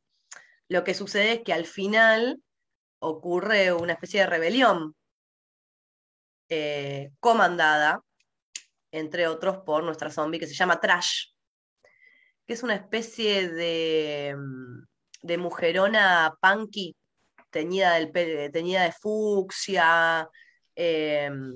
[0.67, 2.39] lo que sucede es que al final
[2.99, 4.95] ocurre una especie de rebelión
[6.49, 8.01] eh, comandada,
[8.91, 11.31] entre otros, por nuestra zombie que se llama Trash,
[12.45, 14.35] que es una especie de,
[15.23, 16.95] de mujerona punky,
[17.49, 20.29] teñida de fucsia,
[20.75, 21.51] em,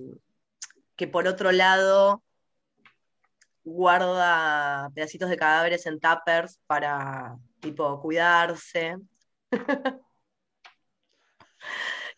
[0.96, 2.24] que por otro lado
[3.64, 8.98] guarda pedacitos de cadáveres en tuppers para, tipo, cuidarse.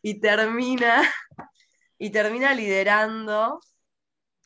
[0.01, 1.03] y termina
[1.97, 3.59] y termina liderando,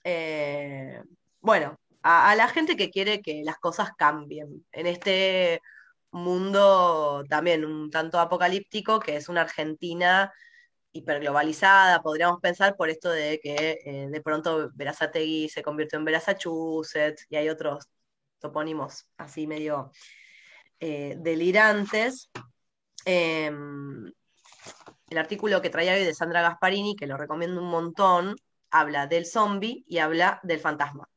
[0.04, 1.02] eh,
[1.42, 5.62] bueno, a, la gente que quiere que las cosas cambien en este
[6.12, 10.34] mundo también un tanto apocalíptico que es una Argentina
[10.92, 17.26] hiperglobalizada, podríamos pensar por esto de que eh, de pronto Verazategui se convirtió en Massachusetts
[17.30, 17.88] y hay otros
[18.40, 19.92] topónimos así medio
[20.80, 22.30] eh, delirantes.
[23.06, 24.12] Em,
[25.10, 28.36] el artículo que traía hoy de Sandra Gasparini, que lo recomiendo un montón,
[28.72, 31.10] habla del zombie y habla del fantasma.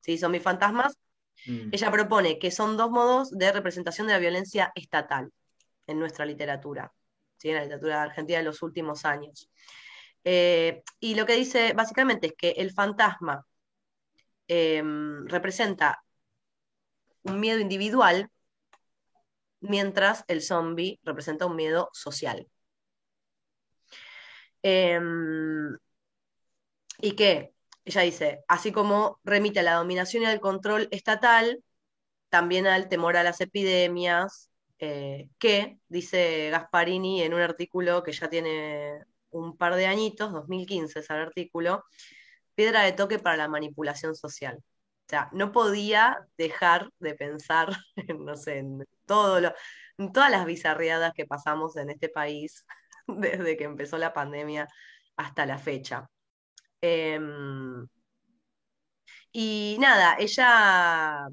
[0.00, 0.18] ¿Sí?
[0.18, 0.98] Zombie fantasmas.
[1.46, 1.70] Mm.
[1.72, 5.30] Ella propone que son dos modos de representación de la violencia estatal
[5.86, 6.92] en nuestra literatura,
[7.44, 7.50] ¿sí?
[7.50, 9.50] en la literatura argentina de los últimos años.
[10.24, 13.46] Eh, y lo que dice básicamente es que el fantasma
[14.48, 16.02] em, representa
[17.22, 18.30] un miedo individual,
[19.60, 22.46] mientras el zombie representa un miedo social.
[24.62, 25.76] Em,
[26.98, 31.62] y que ella dice, así como remite a la dominación y al control estatal,
[32.30, 38.28] también al temor a las epidemias, eh, que, dice Gasparini en un artículo que ya
[38.28, 41.84] tiene un par de añitos, 2015 es el artículo,
[42.54, 44.58] piedra de toque para la manipulación social.
[45.06, 47.70] O sea, no podía dejar de pensar,
[48.18, 49.54] no sé, en, todo lo,
[49.98, 52.64] en todas las bizarreadas que pasamos en este país
[53.06, 54.68] desde que empezó la pandemia
[55.16, 56.08] hasta la fecha.
[56.80, 57.86] Em,
[59.32, 61.28] y nada, ella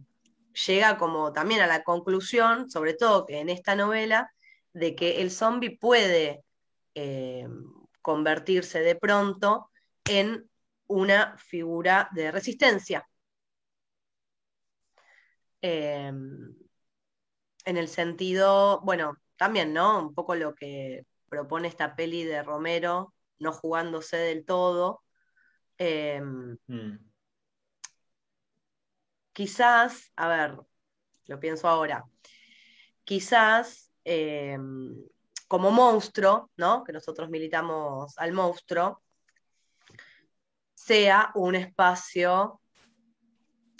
[0.54, 4.32] llega como también a la conclusión, sobre todo que en esta novela,
[4.74, 6.44] de que el zombie puede
[6.94, 7.64] em,
[8.02, 9.70] convertirse de pronto
[10.06, 10.50] en
[10.88, 13.08] una figura de resistencia.
[15.62, 16.56] Em,
[17.66, 20.00] en el sentido, bueno, también, ¿no?
[20.00, 25.02] Un poco lo que propone esta peli de Romero, no jugándose del todo.
[25.80, 27.11] Mm.
[29.34, 30.58] Quizás, a ver,
[31.26, 32.06] lo pienso ahora,
[33.04, 34.96] quizás em,
[35.48, 36.84] como monstruo, ¿no?
[36.84, 39.02] Que nosotros militamos al monstruo,
[40.74, 42.62] sea un espacio,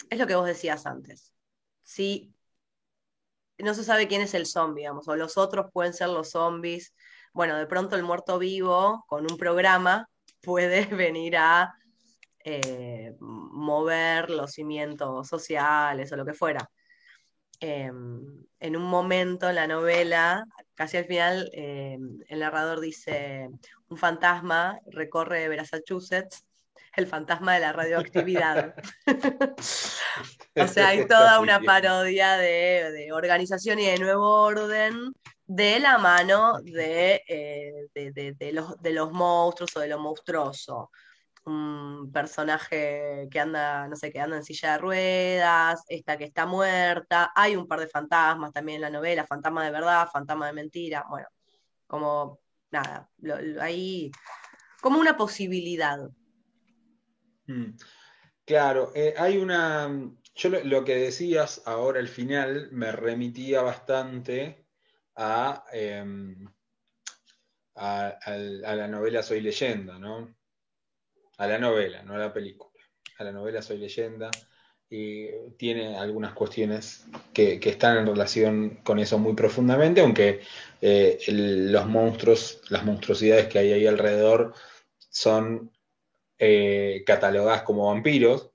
[0.08, 1.32] es lo que vos decías antes,
[1.82, 2.34] si
[3.58, 6.94] no se sabe quién es el zombie, digamos, o los otros pueden ser los zombies,
[7.32, 10.08] bueno, de pronto el muerto vivo con un programa
[10.42, 11.74] puede venir a
[12.44, 16.68] eh, mover los cimientos sociales o lo que fuera.
[17.60, 23.48] Em, en un momento en la novela, casi al final, em, el narrador dice,
[23.88, 26.44] un fantasma recorre Massachusetts,
[26.96, 28.74] el fantasma de la radioactividad.
[30.56, 35.12] o sea, hay toda una parodia de, organización y de nuevo orden
[35.46, 40.90] de la mano de, eh, los, de los monstruos o de lo monstruoso
[41.44, 46.46] un personaje que anda, no sé, que anda en silla de ruedas, esta que está
[46.46, 50.52] muerta, hay un par de fantasmas también en la novela, fantasma de verdad, fantasma de
[50.52, 51.26] mentira, bueno,
[51.86, 52.40] como
[52.70, 53.10] nada,
[53.60, 54.10] hay
[54.80, 55.98] como una posibilidad.
[57.46, 57.76] Mm.
[58.44, 59.88] Claro, eh, hay una,
[60.34, 64.66] yo lo, que decías ahora al final me remitía bastante
[65.16, 66.48] a, em,
[67.74, 70.34] a la novela Soy leyenda, ¿no?
[71.38, 72.72] A la novela, no a la película.
[73.18, 74.30] A la novela Soy leyenda
[74.88, 75.26] y
[75.56, 80.40] tiene algunas cuestiones que, están en relación con eso muy profundamente, aunque
[80.82, 84.52] eh, los monstruos, las monstruosidades que hay ahí alrededor
[84.98, 85.72] son
[86.38, 88.50] eh, catalogadas como vampiros,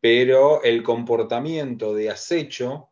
[0.00, 2.90] pero el comportamiento de acecho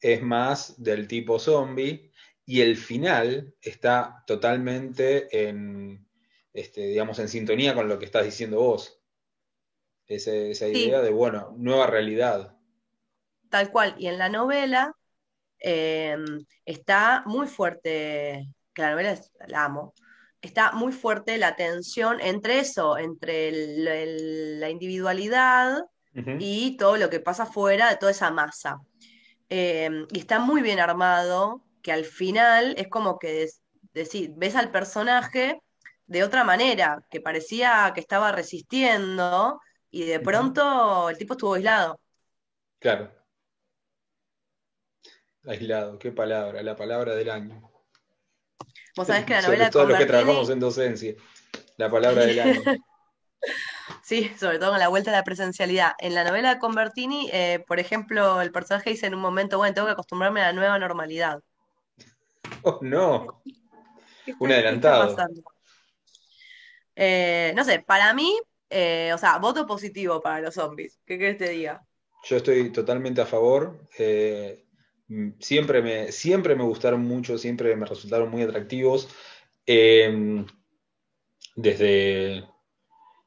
[0.00, 2.12] es más del tipo zombie
[2.46, 6.06] y el final está totalmente en,
[6.54, 9.00] este, digamos, en sintonía con lo que estás diciendo vos.
[10.06, 12.56] esa idea de, bueno, nueva realidad.
[13.50, 13.94] Tal cual.
[13.98, 14.96] Y en la novela
[15.58, 19.94] em, está muy fuerte, que la novela la amo,
[20.40, 23.50] está muy fuerte la tensión entre eso, entre
[24.58, 25.84] la individualidad
[26.38, 28.80] y todo lo que pasa fuera de toda esa masa.
[29.48, 33.48] Em, y está muy bien armado, que al final es como que
[33.92, 35.60] decir, ves al personaje
[36.06, 42.00] de otra manera, que parecía que estaba resistiendo y de pronto el tipo estuvo aislado.
[42.78, 43.10] Claro.
[45.46, 47.70] Aislado, qué palabra, la palabra del año.
[48.96, 49.64] Vos sabés que la novela...
[49.64, 51.14] Sobre todo los que trabajamos en docencia,
[51.76, 52.62] la palabra del año.
[54.02, 55.92] Sí, sobre todo con la vuelta a la presencialidad.
[55.98, 59.74] En la novela de Convertini, eh, por ejemplo, el personaje dice en un momento, bueno,
[59.74, 61.42] tengo que acostumbrarme a la nueva normalidad.
[62.62, 63.42] Oh, no.
[64.38, 65.16] Un adelantado.
[66.96, 68.36] Eh, no sé, para mí,
[68.70, 71.00] eh, o sea, voto positivo para los zombies.
[71.04, 71.84] ¿Qué querés te diga?
[72.24, 73.88] Yo estoy totalmente a favor.
[73.98, 74.64] Eh,
[75.38, 79.08] siempre, me, siempre me gustaron mucho, siempre me resultaron muy atractivos.
[81.56, 82.44] desde,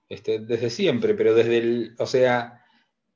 [0.09, 2.65] este, desde siempre, pero desde el, o sea,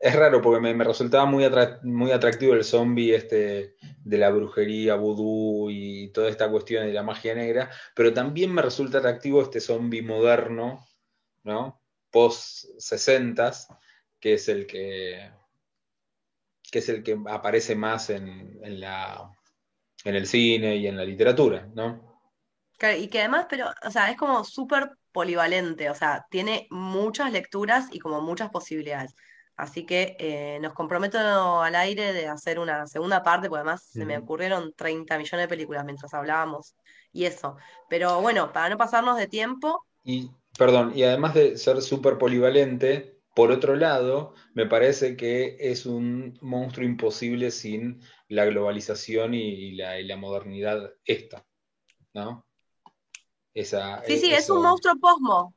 [0.01, 1.47] es raro porque me, resultaba muy,
[1.83, 7.03] muy atractivo el zombie este de la brujería, vudú y toda esta cuestión de la
[7.03, 10.87] magia negra, pero también me resulta atractivo este zombie moderno,
[11.43, 11.81] ¿no?
[12.09, 13.51] Post 60
[14.19, 15.31] que es el que
[16.71, 19.29] que es el que aparece más en, la,
[20.05, 22.09] en el cine y en la literatura, ¿no?
[22.97, 27.89] y que además, pero, o sea, es como súper polivalente, o sea, tiene muchas lecturas
[27.91, 29.13] y como muchas posibilidades.
[29.55, 31.19] Así que eh, nos comprometo
[31.61, 35.47] al aire de hacer una segunda parte, porque además se me ocurrieron 30 millones de
[35.47, 36.75] películas mientras hablábamos
[37.11, 37.57] y eso.
[37.89, 43.21] Pero bueno, para no pasarnos de tiempo, Y, perdón, y además de ser súper polivalente,
[43.35, 50.17] por otro lado, me parece que es un monstruo imposible sin la globalización y, la,
[50.17, 51.45] modernidad esta,
[52.13, 52.45] ¿no?
[53.53, 55.53] Esa, sí, sí, es un monstruo posmo.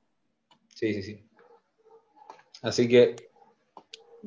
[0.74, 1.28] Sí, sí, sí.
[2.62, 3.33] Así que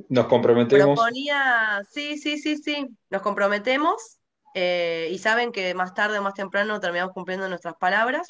[0.09, 0.95] nos comprometemos.
[0.97, 4.17] Proponía, sí, sí, sí, sí, nos comprometemos
[4.53, 8.27] eh, y saben que más tarde o más temprano terminamos cumpliendo nuestras palabras.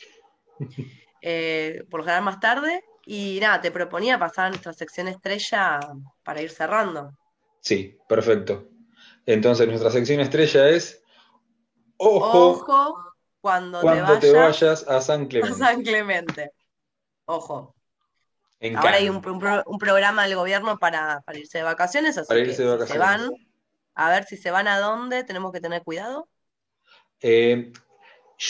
[1.23, 2.83] Eh, por lo general más tarde.
[3.05, 5.79] Y nada, te proponía pasar a nuestra sección estrella
[6.23, 7.11] para ir cerrando.
[7.59, 8.69] Sí, perfecto.
[9.25, 11.01] Entonces nuestra sección estrella es
[11.97, 12.63] Ojo,
[13.41, 13.81] cuando,
[14.19, 15.55] te, vayas, a San Clemente.
[15.55, 16.51] A San Clemente.
[17.25, 17.76] Ojo.
[18.75, 23.29] Ahora hay un, programa del gobierno para, irse de vacaciones, así que se van,
[23.93, 26.27] a ver si se van a dónde, tenemos que tener cuidado.
[27.21, 27.71] Eh,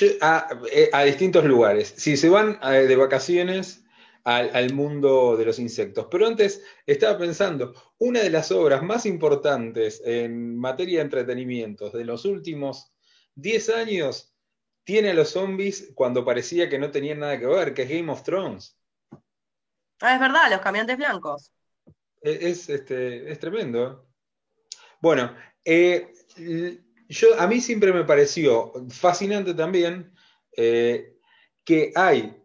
[0.01, 1.93] eh, a, distintos lugares.
[1.97, 3.85] Si se van eh, de vacaciones
[4.23, 6.07] al, mundo de los insectos.
[6.11, 12.03] Pero antes estaba pensando, una de las obras más importantes en materia de entretenimientos de
[12.03, 12.91] los últimos
[13.35, 14.33] 10 años
[14.83, 18.11] tiene a los zombies cuando parecía que no tenían nada que ver, que es Game
[18.11, 18.76] of Thrones.
[20.01, 21.51] Ah, es verdad, los caminantes blancos.
[22.21, 24.07] E, es, este, es tremendo.
[24.99, 26.13] Bueno, eh,
[27.07, 30.13] yo, a mí siempre me pareció fascinante también
[30.55, 31.17] eh,
[31.63, 32.43] que hay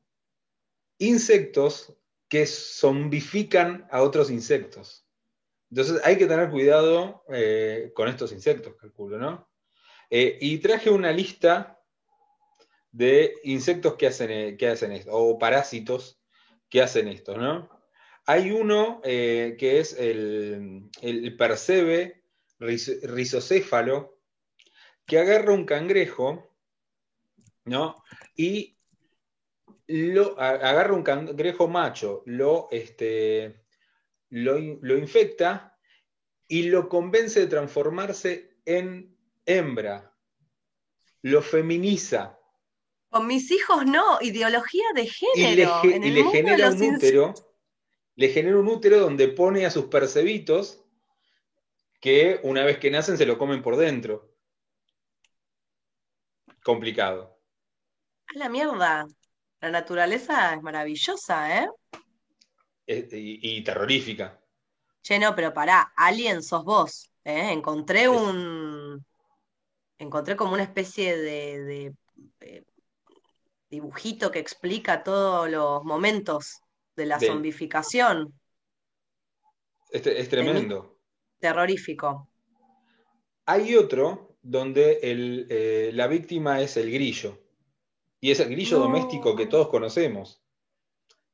[0.98, 1.94] insectos
[2.28, 5.06] que zombifican a otros insectos.
[5.70, 9.48] Entonces hay que tener cuidado eh, con estos insectos, calculo, ¿no?
[10.14, 11.80] y traje una lista
[12.90, 16.21] de insectos que hacen, que hacen esto, o parásitos
[16.72, 17.68] que hacen esto, ¿no?
[18.24, 22.24] Hay uno eh, que es el, el percebe
[22.58, 24.18] rizocéfalo,
[25.04, 26.56] que agarra un cangrejo,
[27.66, 28.02] ¿no?
[28.34, 28.78] Y
[29.86, 33.66] lo, agarra un cangrejo macho, lo, este,
[34.30, 35.78] lo, lo infecta
[36.48, 39.14] y lo convence de transformarse en
[39.44, 40.16] hembra.
[41.20, 42.38] Lo feminiza.
[43.12, 45.82] Con mis hijos no, ideología de género.
[45.84, 47.34] Y le, genera un útero,
[48.14, 50.82] le genera un útero donde pone a sus percebitos
[52.00, 54.34] que una vez que nacen se lo comen por dentro.
[56.64, 57.38] Complicado.
[58.34, 59.06] A la mierda.
[59.60, 61.68] La naturaleza es maravillosa, ¿eh?
[62.86, 64.40] y, terrorífica.
[65.02, 67.10] Che, no, pero pará, Alien sos vos.
[67.24, 67.52] ¿eh?
[67.52, 69.04] Encontré un.
[69.98, 71.94] Encontré como una especie de
[72.40, 72.64] eh,
[73.72, 76.60] dibujito que explica todos los momentos
[76.94, 78.38] de la zombificación.
[79.90, 80.98] es tremendo.
[81.38, 82.28] Terrorífico.
[83.46, 87.38] Hay otro donde eh, la víctima es el grillo.
[88.20, 90.42] Y es el grillo doméstico que todos conocemos.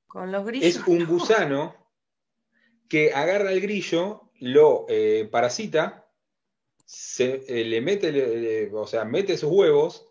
[0.07, 0.76] Con los grillos.
[0.76, 1.74] Es un gusano
[2.89, 6.09] que agarra el grillo, lo eh, parasita,
[6.86, 10.07] se, eh, le mete, o sea, mete sus huevos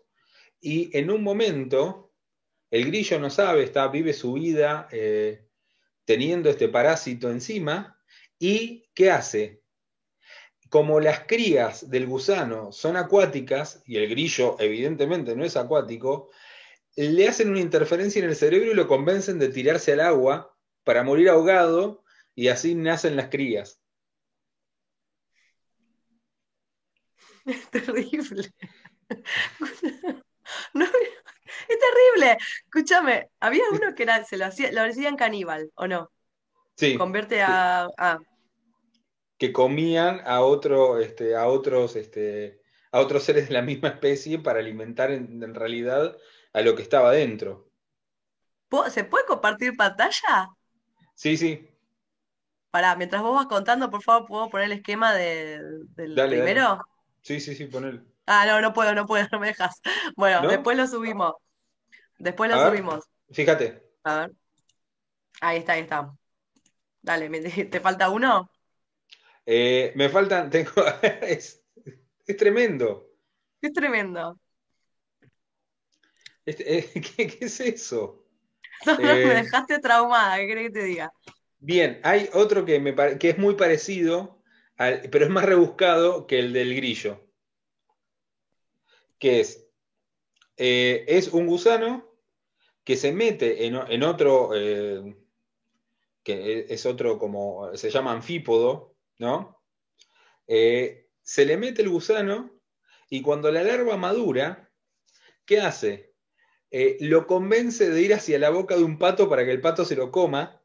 [0.60, 2.07] y en un momento
[2.70, 5.46] el grillo no sabe, está, vive su vida eh,
[6.04, 8.00] teniendo este parásito encima.
[8.38, 9.62] ¿Y qué hace?
[10.68, 16.30] Como las crías del gusano son acuáticas, y el grillo evidentemente no es acuático,
[16.96, 20.54] le hacen una interferencia en el cerebro y lo convencen de tirarse al agua
[20.84, 22.04] para morir ahogado
[22.34, 23.80] y así nacen las crías.
[27.46, 28.52] Es terrible.
[30.74, 30.86] No,
[31.68, 32.38] es terrible.
[32.64, 36.10] Escúchame, había uno que era, se lo hacía, lo decían caníbal, ¿o no?
[36.76, 36.96] Sí.
[36.96, 37.88] Convierte a.
[39.36, 42.60] Que comían a otro, este, a otros, este,
[42.90, 46.16] a otros seres de la misma especie para alimentar en, realidad
[46.52, 47.70] a lo que estaba dentro.
[48.90, 50.48] ¿Se puede compartir pantalla?
[51.14, 51.68] Sí, sí.
[52.70, 56.80] Pará, mientras vos vas contando, por favor, ¿puedo poner el esquema del primero?
[57.22, 58.02] Sí, sí, sí, ponelo.
[58.26, 59.80] Ah, no, no puedo, no puedo, no me dejas.
[60.16, 61.34] Bueno, después lo subimos.
[62.18, 63.04] Después lo subimos.
[63.30, 63.82] Fíjate.
[64.04, 64.32] A ver.
[65.40, 66.12] Ahí está, ahí está.
[67.00, 67.30] Dale,
[67.70, 68.50] ¿te falta uno?
[69.46, 70.70] Eh, me faltan, tengo,
[71.22, 71.62] es,
[72.36, 73.08] tremendo.
[73.60, 74.38] Es tremendo.
[76.44, 78.26] Este, eh, ¿qué, es eso?
[78.98, 81.12] me eh, dejaste traumada, ¿qué querés que te diga?
[81.58, 84.42] Bien, hay otro que, me, que es muy parecido,
[84.76, 87.24] pero es más rebuscado que el del grillo
[89.18, 89.66] que es,
[90.56, 92.07] es un gusano
[92.88, 95.14] que se mete en, otro, eh,
[96.22, 99.62] que es otro como, se llama anfípodo, ¿no?
[100.46, 102.50] Eh, se le mete el gusano
[103.10, 104.72] y cuando la larva madura,
[105.44, 106.14] ¿qué hace?
[106.70, 109.84] eh, lo convence de ir hacia la boca de un pato para que el pato
[109.84, 110.62] se lo coma,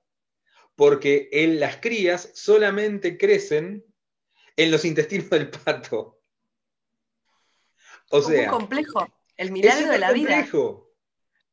[0.77, 3.83] porque en las crías solamente crecen
[4.55, 6.21] en los intestinos del pato.
[8.11, 9.13] O sea, muy complejo.
[9.35, 10.73] El milagro de la complejo.
[10.73, 10.82] vida.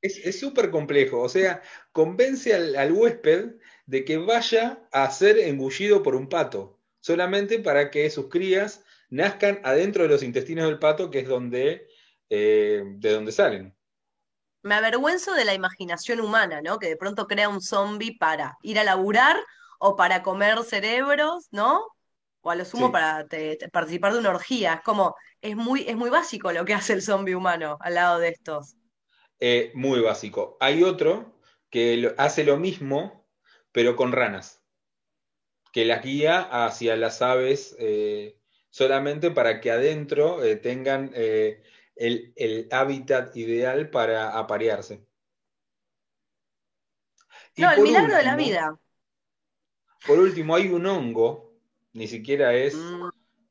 [0.02, 1.20] Es súper complejo.
[1.20, 7.58] O sea, convence al, huésped de que vaya a ser engullido por un pato, solamente
[7.58, 11.88] para que sus crías nazcan adentro de los intestinos del pato, que es donde,
[12.30, 13.76] eh, de donde salen.
[14.62, 16.78] Me avergüenzo de la imaginación humana, ¿no?
[16.78, 19.36] Que de pronto crea un zombie para ir a laburar
[19.78, 21.82] o para comer cerebros, ¿no?
[22.42, 23.26] O a lo sumo para
[23.72, 24.74] participar de una orgía.
[24.74, 28.18] Es como, es muy, es muy básico lo que hace el zombie humano al lado
[28.18, 28.76] de estos.
[29.40, 30.56] Eh, muy básico.
[30.60, 31.34] Hay otro
[31.70, 33.26] que hace lo mismo,
[33.72, 34.62] pero con ranas,
[35.72, 38.38] que las guía hacia las aves eh,
[38.68, 45.06] solamente para que adentro eh, tengan el, hábitat ideal para aparearse.
[47.56, 48.78] no, el milagro de la vida.
[50.06, 51.54] Por último, hay un hongo,
[51.92, 53.10] ni siquiera es mm.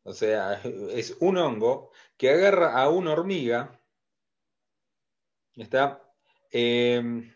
[0.10, 0.60] O sea,
[0.92, 3.79] es un hongo que agarra a una hormiga,
[5.64, 6.02] ¿está?
[6.52, 7.34] Em,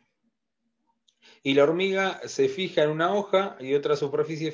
[1.44, 4.54] y la hormiga se fija en una hoja y otra superficie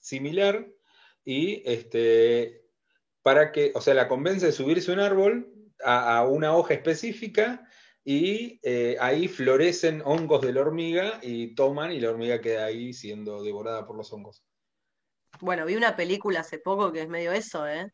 [0.00, 0.68] similar
[1.24, 2.64] y este,
[3.22, 5.52] para que, o sea, la convence de subirse un árbol
[5.84, 7.68] a, una hoja específica
[8.04, 12.92] y eh, ahí florecen hongos de la hormiga y toman y la hormiga queda ahí
[12.92, 14.44] siendo devorada por los hongos.
[15.40, 17.92] Bueno, vi una película hace poco que es medio eso, ¿eh?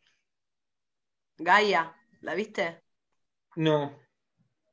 [1.38, 2.82] Gaia, ¿la viste?
[3.57, 4.02] No.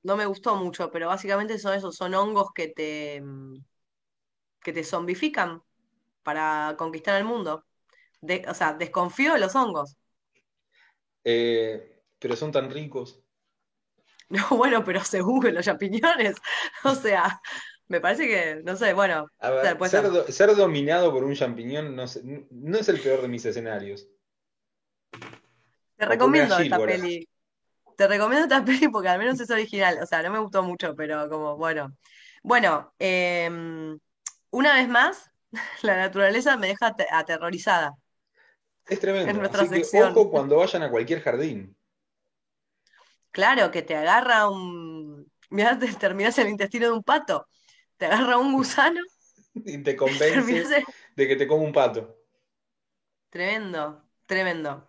[0.04, 3.22] No me gustó mucho, pero básicamente son esos, son hongos que te
[4.62, 5.62] que te zombifican
[6.24, 7.66] para conquistar el mundo.
[8.48, 9.96] o sea, desconfío de los hongos.
[11.24, 13.22] Eh, pero son tan ricos.
[14.32, 16.38] No, bueno, pero según los champiñones.
[16.84, 17.42] O sea,
[17.88, 19.26] me parece que, no sé, bueno.
[20.30, 24.08] ser, dominado por un champiñón no, es el peor de mis escenarios.
[25.98, 27.28] Te recomiendo esta peli.
[28.00, 30.00] Te recomiendo esta peli porque al menos es original.
[30.02, 31.98] O sea, no me gustó mucho, pero como, bueno.
[32.42, 34.00] Bueno, em,
[34.52, 35.30] una vez más,
[35.82, 37.92] la naturaleza me deja aterrorizada.
[38.88, 39.42] Es tremendo.
[39.52, 41.76] Así que ojo cuando vayan a cualquier jardín.
[43.32, 45.30] Claro, que te agarra un.
[45.50, 47.48] Mirá, te terminas el intestino de un pato
[47.98, 49.02] te agarra un gusano
[49.54, 50.86] y te convence
[51.18, 52.16] de que te come un pato.
[53.30, 54.88] Tremendo, tremendo.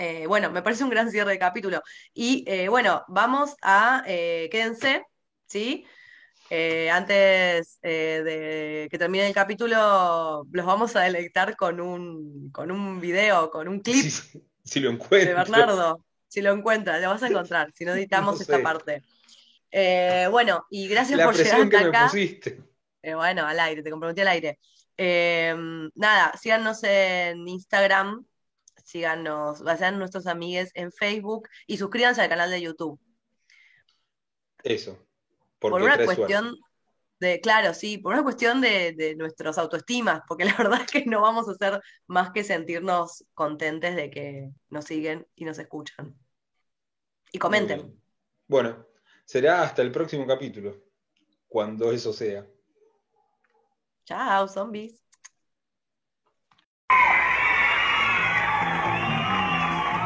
[0.00, 1.82] Eh, bueno, me parece un gran cierre de capítulo.
[2.14, 5.04] Y eh, bueno, vamos a, eh, quédense,
[5.46, 5.86] ¿sí?
[6.90, 13.52] antes de que termine el capítulo, los vamos a deleitar con un, con un video,
[13.52, 14.12] con un clip
[14.64, 15.28] si lo encuentro.
[15.28, 16.04] de Bernardo.
[16.26, 19.04] Si lo encuentras, lo vas a encontrar, si no editamos esta parte.
[20.30, 22.10] Bueno, y gracias por llegar hasta acá.
[23.02, 24.58] Eh, bueno, al aire, te comprometí al aire.
[25.94, 28.26] Nada, síganos en Instagram,
[28.90, 33.00] síganos, sean nuestros amigues en Facebook y suscríbanse al canal de YouTube.
[34.62, 34.98] Eso.
[35.58, 36.56] Por una cuestión
[37.18, 41.04] de, claro, sí, por una cuestión de, de nuestras autoestimas, porque la verdad es que
[41.06, 46.14] no vamos a hacer más que sentirnos contentes de que nos siguen y nos escuchan.
[47.32, 47.94] Y comenten.
[48.48, 48.90] Bueno,
[49.30, 50.76] Será hasta el próximo capítulo,
[51.46, 52.44] cuando eso sea.
[54.04, 55.04] Chao, zombies.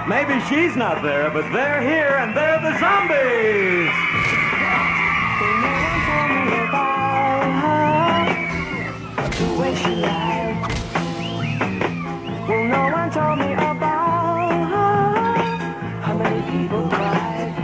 [0.07, 3.89] Maybe she's not there, but they're here and they're the zombies.
[12.47, 14.69] Well, no one told me about
[16.03, 17.64] how many people cried.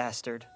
[0.00, 0.46] Bastard.